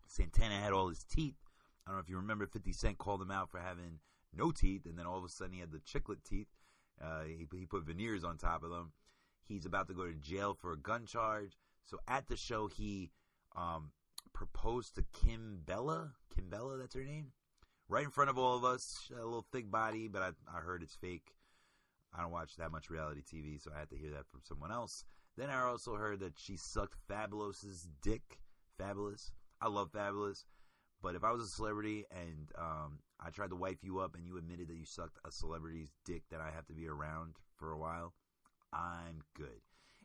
[0.07, 1.35] Santana had all his teeth.
[1.91, 3.99] I don't know if you remember, 50 Cent called him out for having
[4.33, 6.47] no teeth, and then all of a sudden he had the chiclet teeth.
[7.03, 8.93] Uh, he, he put veneers on top of them.
[9.45, 11.57] He's about to go to jail for a gun charge.
[11.83, 13.11] So at the show, he
[13.57, 13.91] um,
[14.31, 16.11] proposed to Kimbella.
[16.33, 17.33] Kim Bella, that's her name.
[17.89, 19.11] Right in front of all of us.
[19.11, 21.35] A little thick body, but I, I heard it's fake.
[22.17, 24.71] I don't watch that much reality TV, so I had to hear that from someone
[24.71, 25.03] else.
[25.35, 28.39] Then I also heard that she sucked Fabolous's dick.
[28.79, 29.31] Fabolous.
[29.59, 30.45] I love Fabolous.
[31.01, 34.25] But if I was a celebrity and um, I tried to wife you up and
[34.25, 37.71] you admitted that you sucked a celebrity's dick that I have to be around for
[37.71, 38.13] a while,
[38.71, 39.61] I'm good.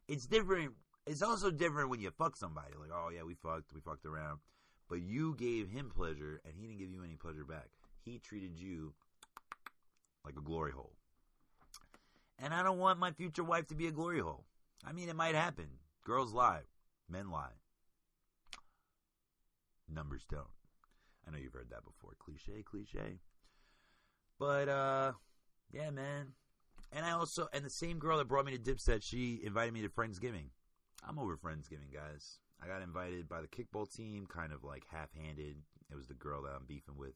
[0.09, 0.72] It's different.
[1.07, 2.72] It's also different when you fuck somebody.
[2.78, 4.38] Like, oh yeah, we fucked, we fucked around.
[4.88, 7.68] But you gave him pleasure and he didn't give you any pleasure back.
[8.05, 8.94] He treated you
[10.24, 10.92] like a glory hole.
[12.38, 14.44] And I don't want my future wife to be a glory hole.
[14.84, 15.66] I mean, it might happen.
[16.05, 16.62] Girls lie,
[17.09, 17.57] men lie.
[19.88, 20.56] Numbers don't.
[21.27, 22.12] I know you've heard that before.
[22.18, 23.18] Cliche, cliche.
[24.39, 25.12] But uh
[25.72, 26.33] yeah, man.
[26.93, 29.83] And I also and the same girl that brought me to Dipset, she invited me
[29.83, 30.51] to Friendsgiving.
[31.07, 32.39] I'm over Friendsgiving, guys.
[32.62, 35.57] I got invited by the kickball team, kind of like half handed.
[35.91, 37.14] It was the girl that I'm beefing with.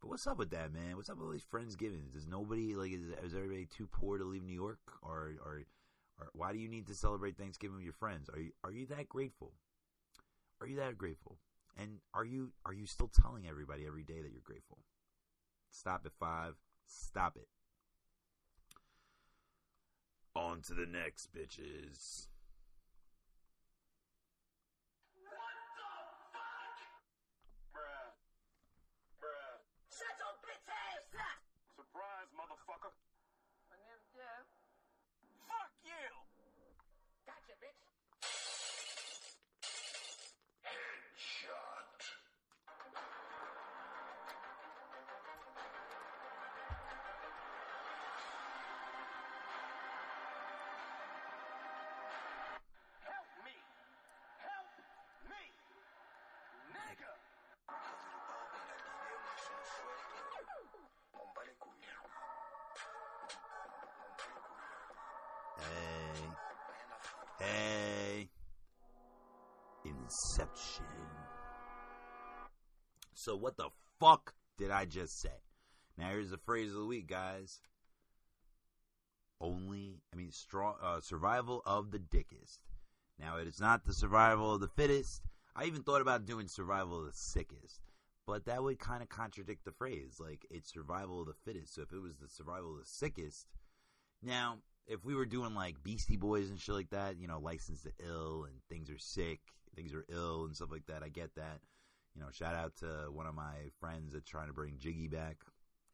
[0.00, 0.96] But what's up with that, man?
[0.96, 2.16] What's up with all these Friendsgivings?
[2.16, 4.80] Is nobody like is, is everybody too poor to leave New York?
[5.02, 5.62] Or or
[6.18, 8.30] or why do you need to celebrate Thanksgiving with your friends?
[8.30, 9.52] Are you are you that grateful?
[10.60, 11.38] Are you that grateful?
[11.80, 14.78] And are you are you still telling everybody every day that you're grateful?
[15.70, 16.56] Stop at five.
[16.86, 17.48] Stop it.
[20.36, 22.26] On to the next, bitches.
[67.40, 68.28] Hey.
[69.84, 70.84] Inception.
[73.14, 75.42] So what the fuck did I just say?
[75.96, 77.60] Now here's the phrase of the week, guys.
[79.40, 82.60] Only, I mean, strong uh, survival of the dickest.
[83.18, 85.22] Now it is not the survival of the fittest.
[85.56, 87.80] I even thought about doing survival of the sickest,
[88.26, 90.16] but that would kind of contradict the phrase.
[90.18, 91.74] Like it's survival of the fittest.
[91.74, 93.46] So if it was the survival of the sickest,
[94.22, 94.58] now
[94.90, 97.92] if we were doing like Beastie Boys and shit like that, you know, License to
[98.04, 99.38] Ill and things are sick,
[99.76, 101.04] things are ill and stuff like that.
[101.04, 101.60] I get that.
[102.14, 105.36] You know, shout out to one of my friends that's trying to bring Jiggy back.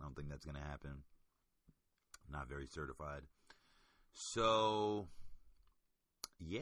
[0.01, 1.03] I don't think that's going to happen.
[2.31, 3.23] Not very certified.
[4.13, 5.09] So,
[6.39, 6.61] yeah,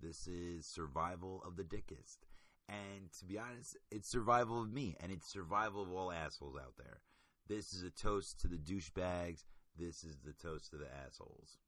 [0.00, 2.24] this is survival of the dickest.
[2.66, 6.74] And to be honest, it's survival of me, and it's survival of all assholes out
[6.78, 7.02] there.
[7.46, 9.44] This is a toast to the douchebags.
[9.78, 11.58] This is the toast of the assholes.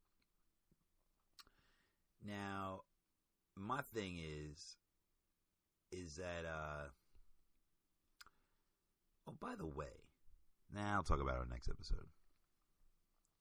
[2.27, 2.83] Now,
[3.57, 4.77] my thing is,
[5.91, 6.89] is that, uh,
[9.29, 9.87] oh, by the way,
[10.75, 12.07] now I'll talk about it next episode.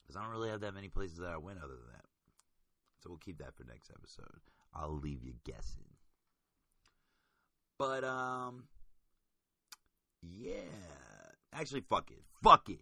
[0.01, 2.05] Because I don't really have that many places that I went other than that.
[3.01, 4.39] So we'll keep that for next episode.
[4.73, 5.83] I'll leave you guessing.
[7.77, 8.65] But, um,
[10.21, 10.61] yeah.
[11.53, 12.23] Actually, fuck it.
[12.41, 12.81] Fuck it.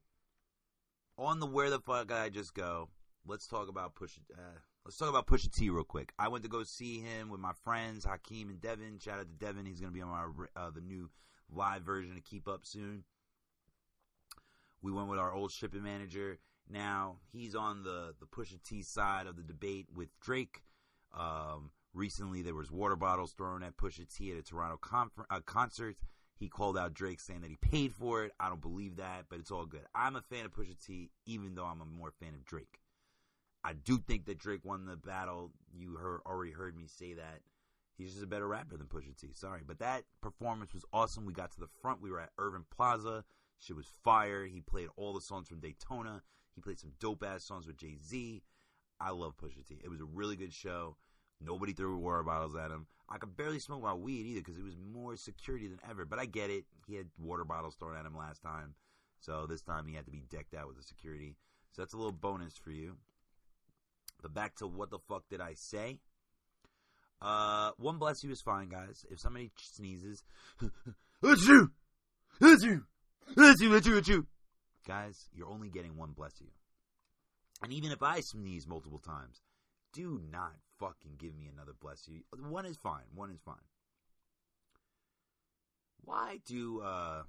[1.21, 2.89] On the where the fuck I just go,
[3.27, 4.17] let's talk about push.
[4.33, 6.13] Uh, let's talk about Pusha T real quick.
[6.17, 8.97] I went to go see him with my friends Hakeem and Devin.
[8.97, 9.67] Shout out to Devin.
[9.67, 10.25] He's gonna be on my
[10.59, 11.11] uh, the new
[11.53, 13.03] live version to Keep Up soon.
[14.81, 16.39] We went with our old shipping manager.
[16.67, 20.63] Now he's on the the Pusha T side of the debate with Drake.
[21.15, 25.41] Um, recently, there was water bottles thrown at Pusha T at a Toronto confer- uh,
[25.45, 25.97] concert.
[26.41, 28.31] He called out Drake saying that he paid for it.
[28.39, 29.85] I don't believe that, but it's all good.
[29.93, 32.79] I'm a fan of Pusha T, even though I'm a more fan of Drake.
[33.63, 35.51] I do think that Drake won the battle.
[35.71, 37.41] You heard, already heard me say that.
[37.95, 39.33] He's just a better rapper than Pusha T.
[39.33, 41.27] Sorry, but that performance was awesome.
[41.27, 42.01] We got to the front.
[42.01, 43.23] We were at Irving Plaza.
[43.59, 44.45] Shit was fire.
[44.45, 46.23] He played all the songs from Daytona.
[46.55, 48.41] He played some dope ass songs with Jay Z.
[48.99, 49.79] I love Pusha T.
[49.83, 50.95] It was a really good show.
[51.43, 52.87] Nobody threw water bottles at him.
[53.09, 56.05] I could barely smoke my weed either because it was more security than ever.
[56.05, 56.65] But I get it.
[56.87, 58.75] He had water bottles thrown at him last time.
[59.19, 61.35] So this time he had to be decked out with the security.
[61.71, 62.97] So that's a little bonus for you.
[64.21, 65.99] But back to what the fuck did I say?
[67.21, 69.05] Uh, one bless you is fine, guys.
[69.09, 70.23] If somebody sneezes,
[71.23, 71.71] it's you,
[72.39, 72.83] it's you,
[73.37, 74.27] it's you, it's you, it's you.
[74.87, 76.47] Guys, you're only getting one bless you.
[77.61, 79.41] And even if I sneeze multiple times,
[79.93, 82.21] do not fucking give me another bless you.
[82.49, 83.05] One is fine.
[83.13, 83.55] One is fine.
[86.03, 87.23] Why do uh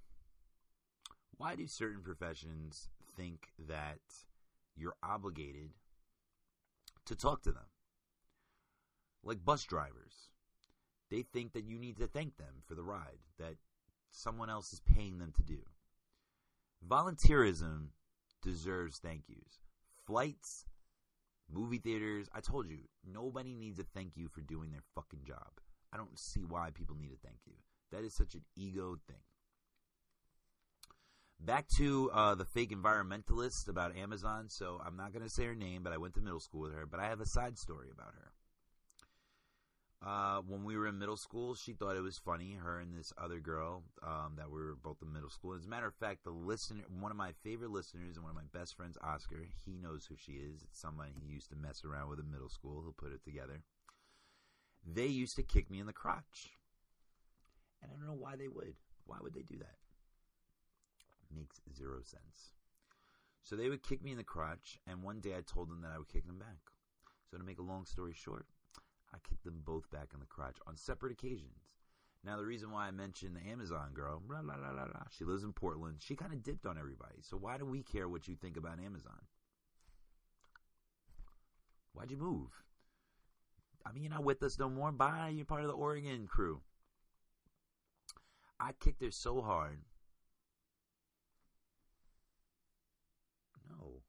[1.37, 4.01] why do certain professions think that
[4.75, 5.71] you're obligated
[7.05, 7.67] to talk to them?
[9.23, 10.31] Like bus drivers.
[11.11, 13.57] They think that you need to thank them for the ride that
[14.11, 15.59] someone else is paying them to do.
[16.89, 17.89] Volunteerism
[18.43, 19.61] deserves thank yous.
[20.07, 20.65] Flights,
[21.53, 25.51] movie theaters, I told you, nobody needs to thank you for doing their fucking job.
[25.93, 27.55] I don't see why people need to thank you.
[27.93, 29.21] That is such an ego thing.
[31.39, 34.47] Back to uh, the fake environmentalist about Amazon.
[34.49, 36.75] So I'm not going to say her name, but I went to middle school with
[36.75, 36.87] her.
[36.87, 38.33] But I have a side story about her.
[40.05, 42.55] Uh, when we were in middle school, she thought it was funny.
[42.61, 45.55] Her and this other girl um, that we were both in middle school.
[45.55, 48.37] As a matter of fact, the listener, one of my favorite listeners, and one of
[48.37, 50.63] my best friends, Oscar, he knows who she is.
[50.65, 52.83] It's someone he used to mess around with in middle school.
[52.83, 53.63] He'll put it together.
[54.85, 56.59] They used to kick me in the crotch,
[57.81, 58.75] and I don't know why they would.
[59.07, 59.77] Why would they do that?
[61.33, 62.51] Makes zero sense.
[63.45, 65.93] So they would kick me in the crotch, and one day I told them that
[65.95, 66.59] I would kick them back.
[67.31, 68.47] So to make a long story short,
[69.15, 71.69] I kicked them both back in the crotch on separate occasions.
[72.25, 75.53] Now the reason why I mentioned the Amazon girl, blah, blah, blah, she lives in
[75.53, 75.97] Portland.
[75.99, 77.17] She kind of dipped on everybody.
[77.21, 79.21] So why do we care what you think about Amazon?
[81.95, 82.51] Why'd you move?
[83.85, 84.93] I mean, you're not with us no more.
[84.93, 85.33] Bye.
[85.35, 86.61] You're part of the Oregon crew.
[88.61, 89.81] I kicked her so hard.
[93.69, 94.03] No.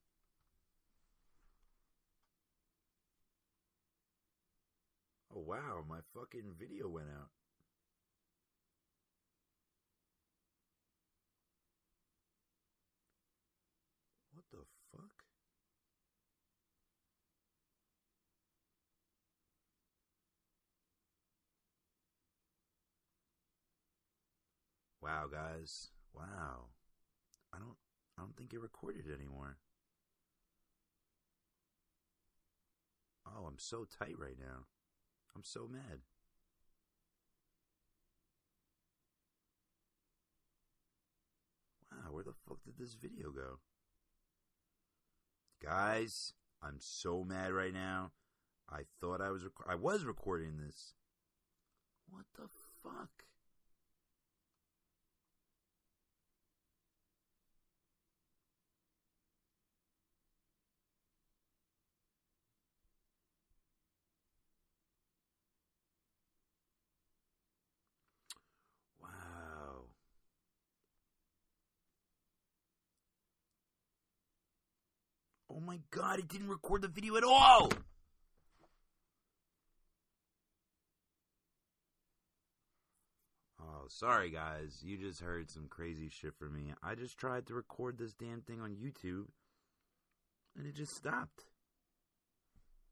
[5.35, 7.29] Oh wow, my fucking video went out.
[14.33, 14.57] What the
[14.91, 15.23] fuck?
[25.01, 25.89] Wow, guys.
[26.13, 26.69] Wow.
[27.51, 27.75] I don't
[28.17, 29.57] I don't think it recorded anymore.
[33.25, 34.67] Oh, I'm so tight right now.
[35.35, 36.01] I'm so mad.
[41.91, 43.59] Wow, where the fuck did this video go?
[45.61, 48.11] Guys, I'm so mad right now.
[48.69, 50.93] I thought I was rec- I was recording this.
[52.07, 52.47] What the
[52.81, 53.25] fuck?
[68.99, 69.85] Wow.
[75.49, 77.71] Oh my god, it didn't record the video at all!
[83.59, 84.81] Oh, sorry guys.
[84.83, 86.73] You just heard some crazy shit from me.
[86.83, 89.25] I just tried to record this damn thing on YouTube
[90.57, 91.45] and it just stopped.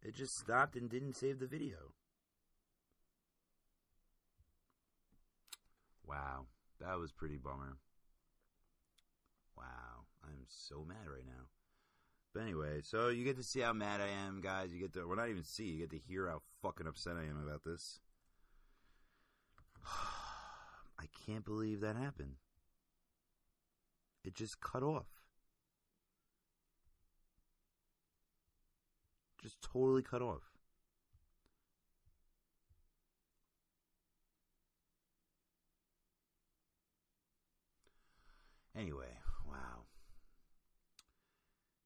[0.02, 1.94] It just stopped and didn't save the video.
[6.06, 6.48] Wow,
[6.80, 7.78] that was pretty bummer.
[9.56, 11.48] Wow, I'm so mad right now.
[12.34, 14.72] But anyway, so you get to see how mad I am, guys.
[14.72, 17.24] You get to, well, not even see, you get to hear how fucking upset I
[17.24, 18.00] am about this.
[19.86, 22.36] I can't believe that happened.
[24.24, 25.08] It just cut off.
[29.42, 30.44] Just totally cut off.
[38.78, 39.21] Anyway.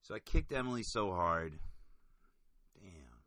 [0.06, 1.58] So I kicked Emily so hard.
[2.80, 3.24] Damn.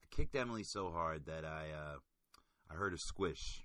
[0.00, 1.96] I kicked Emily so hard that I uh
[2.70, 3.64] I heard a squish.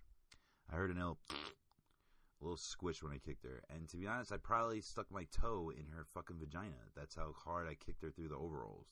[0.74, 3.62] I heard an little a little squish when I kicked her.
[3.70, 6.90] And to be honest, I probably stuck my toe in her fucking vagina.
[6.96, 8.88] That's how hard I kicked her through the overalls.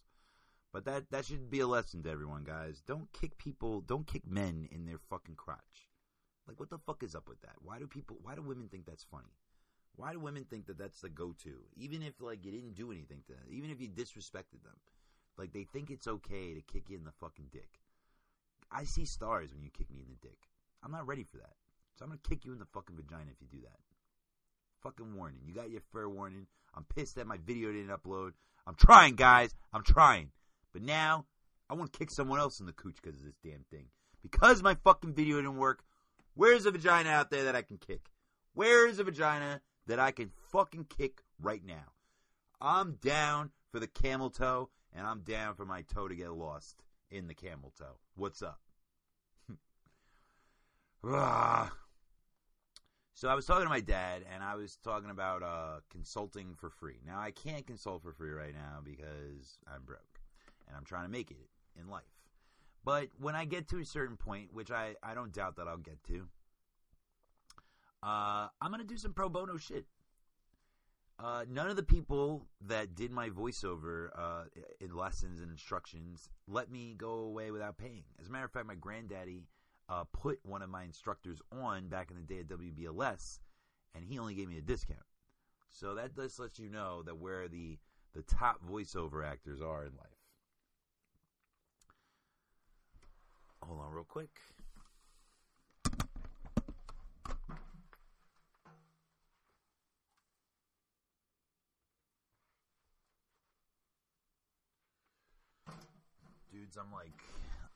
[0.72, 2.84] But that that should be a lesson to everyone, guys.
[2.86, 5.90] Don't kick people, don't kick men in their fucking crotch.
[6.48, 7.56] Like, what the fuck is up with that?
[7.64, 8.18] Why do people?
[8.22, 9.34] Why do women think that's funny?
[9.98, 11.56] Why do women think that that's the go-to?
[11.78, 14.78] Even if like you didn't do anything to them, even if you disrespected them,
[15.38, 17.80] like they think it's okay to kick you in the fucking dick.
[18.72, 20.38] I see stars when you kick me in the dick.
[20.84, 21.54] I'm not ready for that,
[21.96, 23.80] so I'm gonna kick you in the fucking vagina if you do that.
[24.82, 25.42] Fucking warning.
[25.46, 26.48] You got your fair warning.
[26.76, 28.34] I'm pissed that my video didn't upload.
[28.68, 29.56] I'm trying, guys.
[29.74, 30.32] I'm trying.
[30.74, 31.26] But now
[31.70, 33.86] I want to kick someone else in the cooch because of this damn thing.
[34.22, 35.84] Because my fucking video didn't work.
[36.34, 38.10] Where's a vagina out there that I can kick?
[38.54, 41.94] Where is a vagina that I can fucking kick right now?
[42.62, 46.84] I'm down for the camel toe, and I'm down for my toe to get lost
[47.12, 47.98] in the camel toe.
[48.16, 48.60] What's up?
[53.18, 56.70] So I was talking to my dad, and I was talking about uh, consulting for
[56.70, 57.00] free.
[57.08, 60.20] Now I can't consult for free right now because I'm broke,
[60.68, 61.48] and I'm trying to make it
[61.80, 62.04] in life.
[62.84, 65.78] But when I get to a certain point, which I, I don't doubt that I'll
[65.78, 66.28] get to,
[68.06, 69.86] uh, I'm going to do some pro bono shit.
[71.18, 74.44] Uh, none of the people that did my voiceover uh,
[74.82, 78.04] in lessons and instructions let me go away without paying.
[78.20, 79.48] As a matter of fact, my granddaddy
[79.90, 83.40] uh, put one of my instructors on back in the day at WBLS,
[83.96, 85.00] and he only gave me a discount.
[85.70, 87.78] So that just lets you know that where the
[88.14, 90.08] the top voiceover actors are in life.
[93.62, 94.40] Hold on, real quick.
[106.78, 107.14] I'm like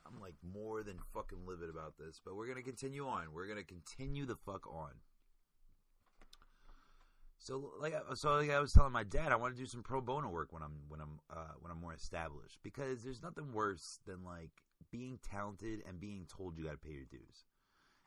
[0.06, 3.32] I'm like more than fucking livid about this, but we're gonna continue on.
[3.32, 4.90] We're gonna continue the fuck on.
[7.38, 10.00] So like so like I was telling my dad, I want to do some pro
[10.00, 13.98] bono work when I'm when I'm uh, when I'm more established because there's nothing worse
[14.06, 14.50] than like
[14.90, 17.44] being talented and being told you got to pay your dues,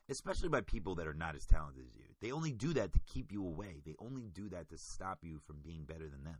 [0.08, 2.04] especially by people that are not as talented as you.
[2.20, 3.80] They only do that to keep you away.
[3.84, 6.38] They only do that to stop you from being better than them.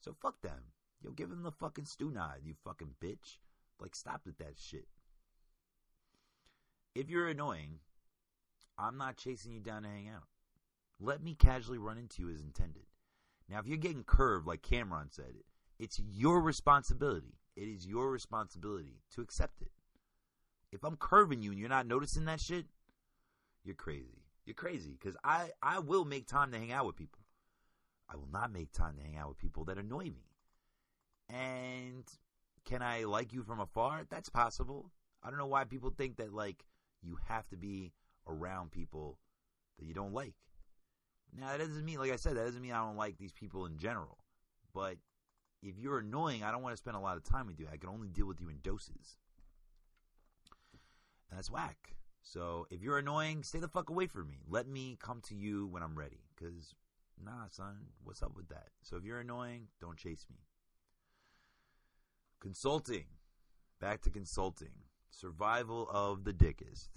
[0.00, 0.72] So fuck them.
[1.02, 3.38] Yo, give them the fucking stew nod, you fucking bitch.
[3.80, 4.88] Like stop with that shit.
[6.94, 7.80] If you're annoying,
[8.78, 10.24] I'm not chasing you down to hang out.
[11.00, 12.82] Let me casually run into you as intended.
[13.48, 15.34] Now, if you're getting curved, like Cam'ron said,
[15.78, 17.38] it's your responsibility.
[17.56, 19.70] It is your responsibility to accept it.
[20.70, 22.66] If I'm curving you and you're not noticing that shit,
[23.64, 24.24] you're crazy.
[24.44, 27.20] You're crazy because I, I will make time to hang out with people.
[28.10, 30.26] I will not make time to hang out with people that annoy me.
[31.28, 32.04] And
[32.68, 34.04] can I like you from afar?
[34.10, 34.90] That's possible.
[35.22, 36.64] I don't know why people think that like
[37.02, 37.92] you have to be
[38.26, 39.18] around people
[39.78, 40.34] that you don't like.
[41.36, 43.64] Now that doesn't mean, like I said, that doesn't mean I don't like these people
[43.64, 44.18] in general.
[44.74, 44.96] But
[45.62, 47.66] if you're annoying, I don't want to spend a lot of time with you.
[47.72, 49.16] I can only deal with you in doses.
[51.30, 51.94] And that's whack.
[52.22, 54.40] So if you're annoying, stay the fuck away from me.
[54.46, 56.20] Let me come to you when I'm ready.
[56.38, 56.74] Cause
[57.22, 58.68] nah, son, what's up with that?
[58.82, 60.47] So if you're annoying, don't chase me.
[62.40, 63.04] Consulting.
[63.80, 64.70] Back to consulting.
[65.10, 66.90] Survival of the dickest.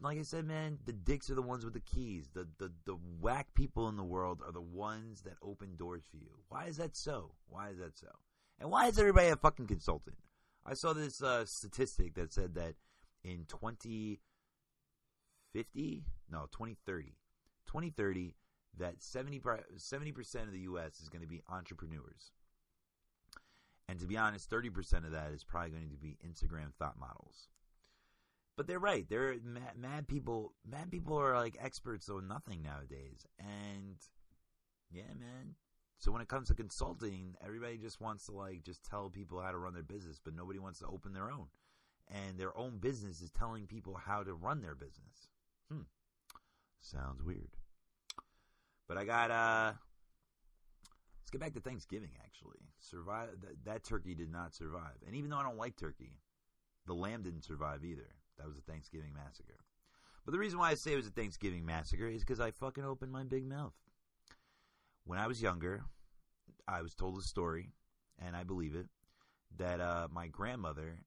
[0.00, 2.30] Like I said, man, the dicks are the ones with the keys.
[2.32, 6.16] The, the the whack people in the world are the ones that open doors for
[6.16, 6.30] you.
[6.48, 7.32] Why is that so?
[7.48, 8.08] Why is that so?
[8.58, 10.16] And why is everybody a fucking consultant?
[10.64, 12.74] I saw this uh, statistic that said that
[13.24, 17.16] in 2050, no, 2030,
[17.66, 18.36] 2030,
[18.78, 19.40] that 70
[20.12, 21.00] percent of the U.S.
[21.00, 22.30] is going to be entrepreneurs.
[23.90, 27.48] And to be honest, 30% of that is probably going to be Instagram thought models.
[28.56, 29.04] But they're right.
[29.08, 30.52] They're mad, mad people.
[30.64, 33.26] Mad people are like experts on nothing nowadays.
[33.40, 33.96] And
[34.92, 35.56] yeah, man.
[35.98, 39.50] So when it comes to consulting, everybody just wants to like just tell people how
[39.50, 41.46] to run their business, but nobody wants to open their own.
[42.08, 45.28] And their own business is telling people how to run their business.
[45.70, 45.82] Hmm.
[46.80, 47.56] Sounds weird.
[48.86, 49.72] But I got uh
[51.30, 52.10] Let's get back to Thanksgiving.
[52.24, 53.28] Actually, survive
[53.64, 56.18] that, turkey did not survive, and even though I don't like turkey,
[56.88, 58.08] the lamb didn't survive either.
[58.36, 59.60] That was a Thanksgiving massacre.
[60.24, 62.84] But the reason why I say it was a Thanksgiving massacre is because I fucking
[62.84, 63.74] opened my big mouth.
[65.04, 65.84] When I was younger,
[66.66, 67.70] I was told a story,
[68.18, 68.88] and I believe it,
[69.56, 70.98] that uh, my grandmother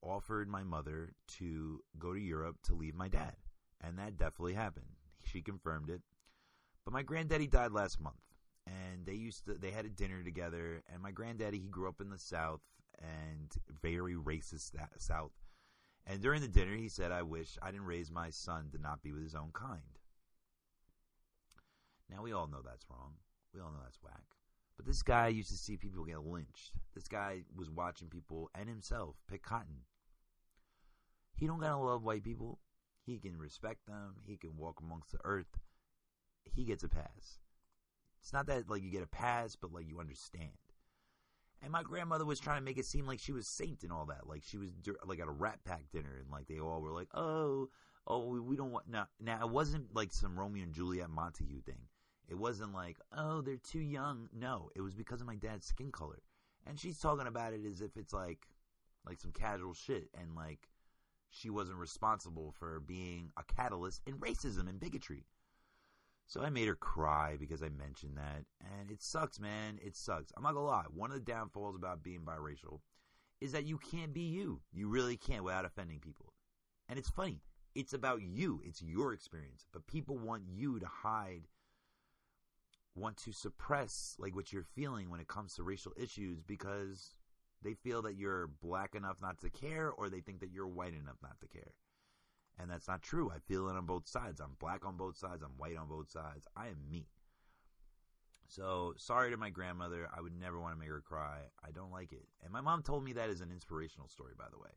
[0.00, 3.36] offered my mother to go to Europe to leave my dad,
[3.82, 4.86] and that definitely happened.
[5.24, 6.00] She confirmed it.
[6.86, 8.16] But my granddaddy died last month
[8.68, 12.00] and they used to they had a dinner together and my granddaddy he grew up
[12.00, 12.60] in the south
[13.00, 15.32] and very racist south.
[16.06, 19.02] And during the dinner he said i wish i didn't raise my son to not
[19.02, 19.80] be with his own kind.
[22.10, 23.14] Now we all know that's wrong.
[23.54, 24.22] We all know that's whack.
[24.76, 26.72] But this guy used to see people get lynched.
[26.94, 29.82] This guy was watching people and himself pick cotton.
[31.36, 32.58] He don't gotta love white people.
[33.04, 34.16] He can respect them.
[34.26, 35.58] He can walk amongst the earth.
[36.54, 37.38] He gets a pass
[38.28, 40.50] it's not that like you get a pass, but like you understand.
[41.62, 44.04] And my grandmother was trying to make it seem like she was saint and all
[44.04, 44.28] that.
[44.28, 44.70] Like she was
[45.06, 47.70] like at a Rat Pack dinner, and like they all were like, "Oh,
[48.06, 51.80] oh, we don't want." Now, now it wasn't like some Romeo and Juliet Montague thing.
[52.28, 55.90] It wasn't like, "Oh, they're too young." No, it was because of my dad's skin
[55.90, 56.20] color.
[56.66, 58.46] And she's talking about it as if it's like,
[59.06, 60.68] like some casual shit, and like
[61.30, 65.24] she wasn't responsible for being a catalyst in racism and bigotry.
[66.28, 68.44] So I made her cry because I mentioned that.
[68.60, 69.78] And it sucks, man.
[69.82, 70.30] It sucks.
[70.36, 70.84] I'm not gonna lie.
[70.94, 72.80] One of the downfalls about being biracial
[73.40, 74.60] is that you can't be you.
[74.70, 76.34] You really can't without offending people.
[76.86, 77.40] And it's funny.
[77.74, 78.60] It's about you.
[78.62, 79.64] It's your experience.
[79.72, 81.48] But people want you to hide,
[82.94, 87.14] want to suppress like what you're feeling when it comes to racial issues because
[87.62, 90.94] they feel that you're black enough not to care or they think that you're white
[90.94, 91.72] enough not to care.
[92.58, 93.30] And that's not true.
[93.30, 94.40] I feel it on both sides.
[94.40, 95.42] I'm black on both sides.
[95.42, 96.46] I'm white on both sides.
[96.56, 97.06] I am me.
[98.48, 100.08] So sorry to my grandmother.
[100.16, 101.38] I would never want to make her cry.
[101.64, 102.26] I don't like it.
[102.42, 104.70] And my mom told me that as an inspirational story, by the way.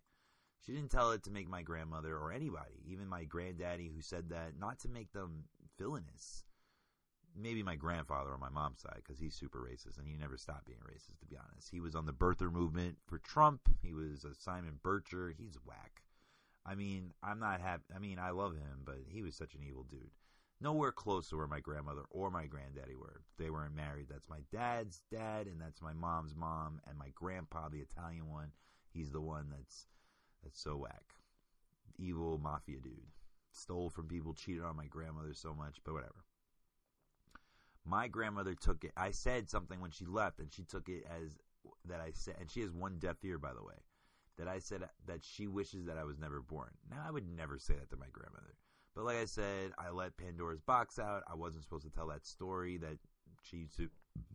[0.63, 4.29] She didn't tell it to make my grandmother or anybody, even my granddaddy who said
[4.29, 5.45] that, not to make them
[5.79, 6.43] villainous.
[7.35, 10.67] Maybe my grandfather on my mom's side, because he's super racist and he never stopped
[10.67, 11.69] being racist, to be honest.
[11.71, 13.61] He was on the birther movement for Trump.
[13.81, 15.33] He was a Simon Bircher.
[15.35, 16.03] He's whack.
[16.65, 17.83] I mean, I'm not happy.
[17.95, 20.11] I mean, I love him, but he was such an evil dude.
[20.59, 23.21] Nowhere close to where my grandmother or my granddaddy were.
[23.39, 24.07] They weren't married.
[24.09, 28.51] That's my dad's dad, and that's my mom's mom, and my grandpa, the Italian one.
[28.93, 29.87] He's the one that's
[30.43, 31.15] that's so whack,
[31.97, 33.07] evil mafia dude.
[33.51, 36.25] Stole from people, cheated on my grandmother so much, but whatever.
[37.83, 38.91] My grandmother took it.
[38.95, 41.37] I said something when she left, and she took it as
[41.85, 43.75] that I said, and she has one deaf ear, by the way.
[44.37, 46.71] That I said that she wishes that I was never born.
[46.89, 48.55] Now I would never say that to my grandmother.
[48.95, 51.23] But like I said, I let Pandora's box out.
[51.31, 52.97] I wasn't supposed to tell that story that
[53.43, 53.89] she used to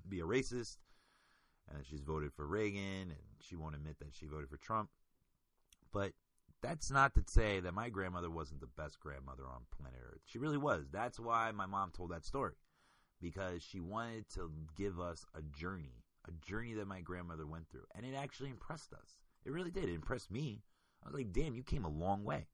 [0.09, 0.77] be a racist
[1.74, 4.90] and she's voted for Reagan and she won't admit that she voted for Trump.
[5.93, 6.12] But
[6.62, 10.20] that's not to say that my grandmother wasn't the best grandmother on planet Earth.
[10.24, 10.86] She really was.
[10.90, 12.55] That's why my mom told that story
[13.20, 17.86] because she wanted to give us a journey, a journey that my grandmother went through.
[17.94, 19.18] And it actually impressed us.
[19.47, 19.89] It really did.
[19.89, 20.60] It impressed me.
[21.05, 22.48] I was like, damn, you came a long way.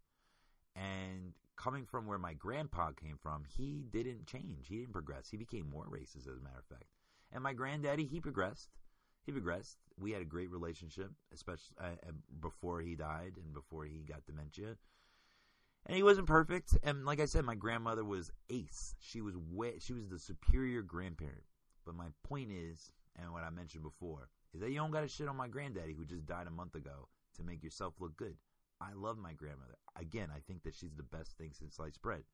[0.76, 4.68] And coming from where my grandpa came from, he didn't change.
[4.68, 5.28] He didn't progress.
[5.30, 6.90] He became more racist, as a matter of fact.
[7.32, 8.68] And my granddaddy, he progressed.
[9.24, 9.78] He progressed.
[9.98, 14.76] We had a great relationship, especially uh, before he died and before he got dementia.
[15.86, 16.76] And he wasn't perfect.
[16.82, 18.94] And like I said, my grandmother was ace.
[19.00, 21.44] She was way, she was the superior grandparent.
[21.86, 25.08] But my point is, and what I mentioned before, is that you don't got to
[25.08, 28.36] shit on my granddaddy who just died a month ago to make yourself look good.
[28.80, 29.78] I love my grandmother.
[29.98, 32.24] Again, I think that she's the best thing since sliced bread.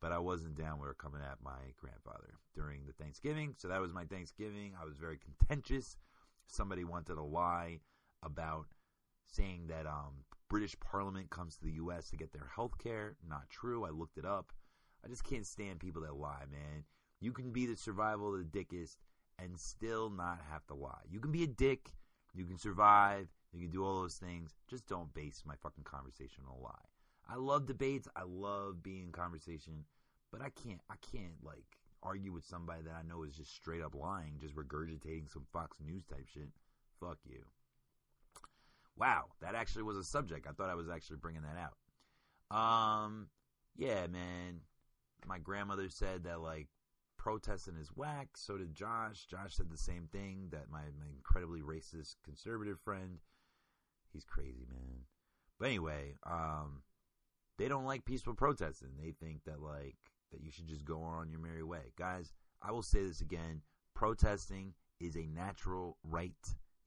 [0.00, 3.54] But I wasn't down with her coming at my grandfather during the Thanksgiving.
[3.58, 4.74] So that was my Thanksgiving.
[4.80, 5.96] I was very contentious.
[6.46, 7.80] Somebody wanted to lie
[8.22, 8.66] about
[9.26, 12.10] saying that um, British Parliament comes to the U.S.
[12.10, 13.16] to get their health care.
[13.28, 13.84] Not true.
[13.84, 14.52] I looked it up.
[15.04, 16.84] I just can't stand people that lie, man.
[17.20, 18.98] You can be the survival of the dickest
[19.38, 21.02] and still not have to lie.
[21.10, 21.92] You can be a dick.
[22.34, 23.28] You can survive.
[23.52, 24.54] You can do all those things.
[24.68, 26.88] Just don't base my fucking conversation on a lie.
[27.28, 28.08] I love debates.
[28.16, 29.84] I love being in conversation,
[30.32, 30.80] but I can't.
[30.90, 31.64] I can't like
[32.02, 35.76] argue with somebody that I know is just straight up lying, just regurgitating some Fox
[35.84, 36.48] News type shit.
[37.00, 37.44] Fuck you.
[38.96, 40.46] Wow, that actually was a subject.
[40.48, 41.76] I thought I was actually bringing that out.
[42.56, 43.28] Um,
[43.76, 44.60] yeah, man.
[45.26, 46.68] My grandmother said that like
[47.28, 48.28] protesting is whack.
[48.36, 49.26] So did Josh.
[49.30, 50.48] Josh said the same thing.
[50.50, 53.18] That my, my incredibly racist conservative friend
[54.12, 55.02] he's crazy, man.
[55.58, 56.82] But anyway, um,
[57.58, 58.90] they don't like peaceful protesting.
[58.98, 59.96] They think that like
[60.32, 61.92] that you should just go on your merry way.
[61.98, 62.32] Guys,
[62.62, 63.62] I will say this again.
[63.94, 66.32] Protesting is a natural right.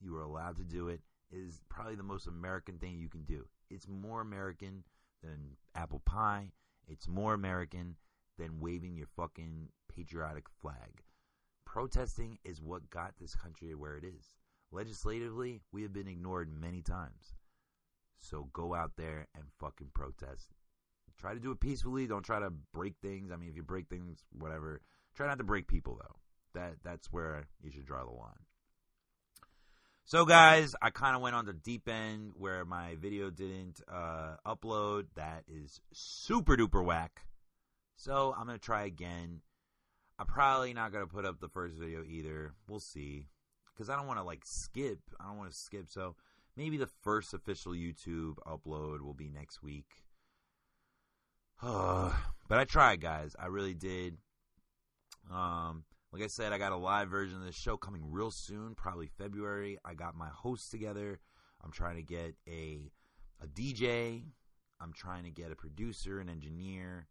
[0.00, 1.00] You are allowed to do it.
[1.30, 3.46] It is probably the most American thing you can do.
[3.70, 4.84] It's more American
[5.22, 6.50] than apple pie.
[6.88, 7.96] It's more American
[8.38, 11.02] than waving your fucking patriotic flag.
[11.64, 14.34] Protesting is what got this country where it is.
[14.70, 17.34] Legislatively, we have been ignored many times.
[18.18, 20.48] So go out there and fucking protest.
[21.18, 22.06] Try to do it peacefully.
[22.06, 23.30] Don't try to break things.
[23.30, 24.80] I mean, if you break things, whatever.
[25.14, 26.16] Try not to break people though.
[26.54, 28.46] That that's where you should draw the line.
[30.04, 34.36] So guys, I kind of went on the deep end where my video didn't uh,
[34.46, 35.06] upload.
[35.14, 37.24] That is super duper whack.
[37.96, 39.42] So I'm gonna try again.
[40.22, 42.52] I'm probably not gonna put up the first video either.
[42.68, 43.26] We'll see
[43.74, 45.00] because I don't want to like skip.
[45.18, 45.88] I don't want to skip.
[45.88, 46.14] So
[46.56, 50.04] maybe the first official YouTube upload will be next week.
[51.60, 52.12] but
[52.52, 53.34] I tried, guys.
[53.36, 54.16] I really did.
[55.28, 55.82] Um,
[56.12, 59.08] like I said, I got a live version of this show coming real soon, probably
[59.08, 59.78] February.
[59.84, 61.18] I got my hosts together.
[61.64, 62.92] I'm trying to get a
[63.42, 64.22] a DJ.
[64.80, 67.08] I'm trying to get a producer, an engineer,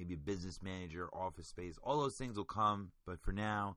[0.00, 1.78] maybe a business manager, office space.
[1.82, 3.76] All those things will come, but for now,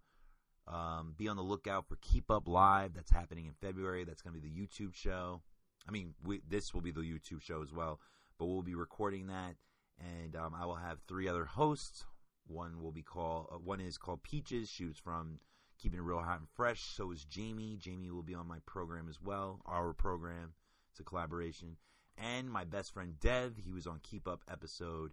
[0.67, 2.93] um, be on the lookout for Keep Up Live.
[2.93, 4.05] That's happening in February.
[4.05, 5.41] That's going to be the YouTube show.
[5.85, 7.99] I mean, we, this will be the YouTube show as well,
[8.39, 9.55] but we'll be recording that,
[9.99, 12.05] and um, I will have three other hosts.
[12.47, 13.47] One will be called.
[13.51, 14.69] Uh, one is called Peaches.
[14.69, 15.39] She was from
[15.77, 16.83] Keeping It Real Hot and Fresh.
[16.95, 17.77] So is Jamie.
[17.77, 19.61] Jamie will be on my program as well.
[19.65, 20.53] Our program.
[20.91, 21.77] It's a collaboration.
[22.17, 23.55] And my best friend Dev.
[23.57, 25.11] He was on Keep Up episode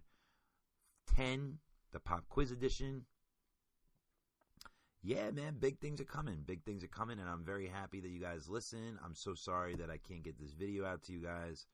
[1.05, 1.59] ten,
[1.91, 3.05] the Pop Quiz edition
[5.03, 6.43] yeah, man, big things are coming.
[6.45, 8.99] Big things are coming, and I'm very happy that you guys listen.
[9.03, 11.65] I'm so sorry that I can't get this video out to you guys.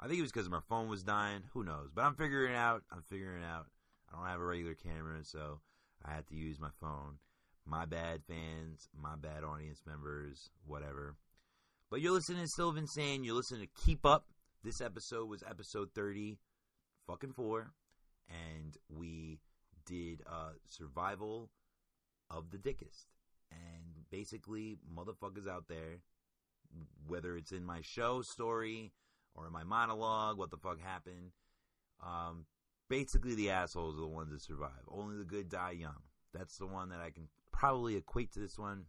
[0.00, 1.42] I think it was because my phone was dying.
[1.52, 1.90] Who knows?
[1.94, 2.82] But I'm figuring it out.
[2.90, 3.66] I'm figuring it out.
[4.12, 5.60] I don't have a regular camera, so
[6.04, 7.18] I had to use my phone.
[7.64, 8.88] My bad, fans.
[9.00, 10.50] My bad, audience members.
[10.66, 11.14] Whatever.
[11.88, 14.26] But you're listening to Still Insane you're listening to Keep Up.
[14.64, 16.38] This episode was episode 30,
[17.06, 17.72] fucking four,
[18.32, 19.38] and we
[19.84, 21.50] did uh, survival
[22.30, 23.08] of the dickest.
[23.50, 26.00] And basically, motherfuckers out there,
[27.06, 28.92] whether it's in my show story
[29.34, 31.32] or in my monologue, what the fuck happened.
[32.02, 32.46] Um,
[32.88, 34.70] basically, the assholes are the ones that survive.
[34.88, 36.02] Only the good die young.
[36.32, 38.86] That's the one that I can probably equate to this one.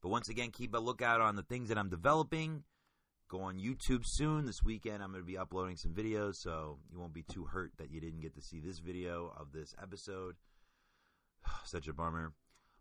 [0.00, 2.62] But once again, keep a lookout on the things that I'm developing.
[3.28, 4.44] Go on YouTube soon.
[4.46, 7.72] This weekend, I'm going to be uploading some videos, so you won't be too hurt
[7.78, 10.36] that you didn't get to see this video of this episode.
[11.64, 12.32] Such a bummer.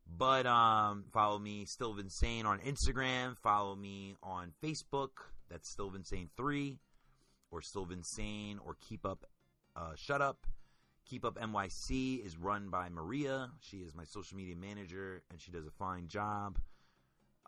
[0.05, 3.37] But um, follow me, Still Insane, on Instagram.
[3.37, 5.09] Follow me on Facebook.
[5.49, 6.77] That's Still Insane 3
[7.51, 9.25] or Still Insane or Keep Up
[9.75, 10.45] uh, Shut Up.
[11.05, 13.49] Keep Up NYC is run by Maria.
[13.61, 16.59] She is my social media manager and she does a fine job.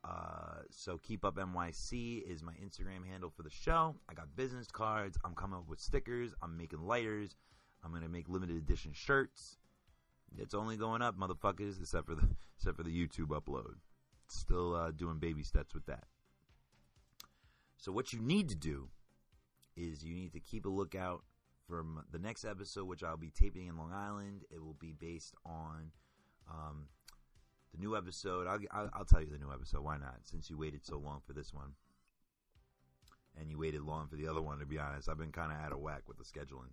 [0.06, 3.96] Uh, so Keep Up NYC is my Instagram handle for the show.
[4.08, 5.18] I got business cards.
[5.26, 6.34] I'm coming up with stickers.
[6.44, 7.36] I'm making lighters.
[7.84, 9.58] I'm gonna make limited edition shirts.
[10.38, 12.28] It's only going up, motherfuckers, except for the
[12.58, 13.76] except for the YouTube upload.
[14.28, 16.06] Still uh, doing baby steps with that.
[17.78, 18.90] So what you need to do
[19.76, 21.24] is you need to keep a lookout
[21.68, 24.44] for the next episode, which I'll be taping in Long Island.
[24.52, 25.92] It will be based on
[26.50, 26.88] um,
[27.76, 28.48] the new episode.
[28.48, 29.84] I'll, I'll, I'll tell you the new episode.
[29.84, 30.16] Why not?
[30.24, 31.74] Since you waited so long for this one,
[33.40, 34.60] and you waited long for the other one.
[34.60, 36.72] To be honest, I've been kind of out of whack with the scheduling.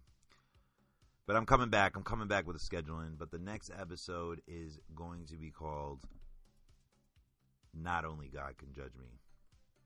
[1.27, 1.97] But I'm coming back.
[1.97, 3.19] I'm coming back with the scheduling.
[3.19, 6.01] But the next episode is going to be called
[7.75, 9.07] Not Only God Can Judge Me.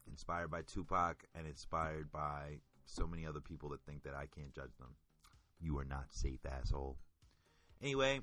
[0.08, 4.54] Inspired by Tupac and inspired by so many other people that think that I can't
[4.54, 4.94] judge them.
[5.60, 6.96] You are not safe, asshole.
[7.82, 8.20] Anyway,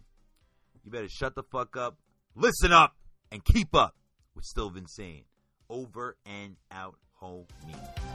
[0.83, 1.97] you better shut the fuck up,
[2.35, 2.95] listen up,
[3.31, 3.95] and keep up
[4.35, 5.25] with Still Insane.
[5.69, 8.12] Over and out, homie.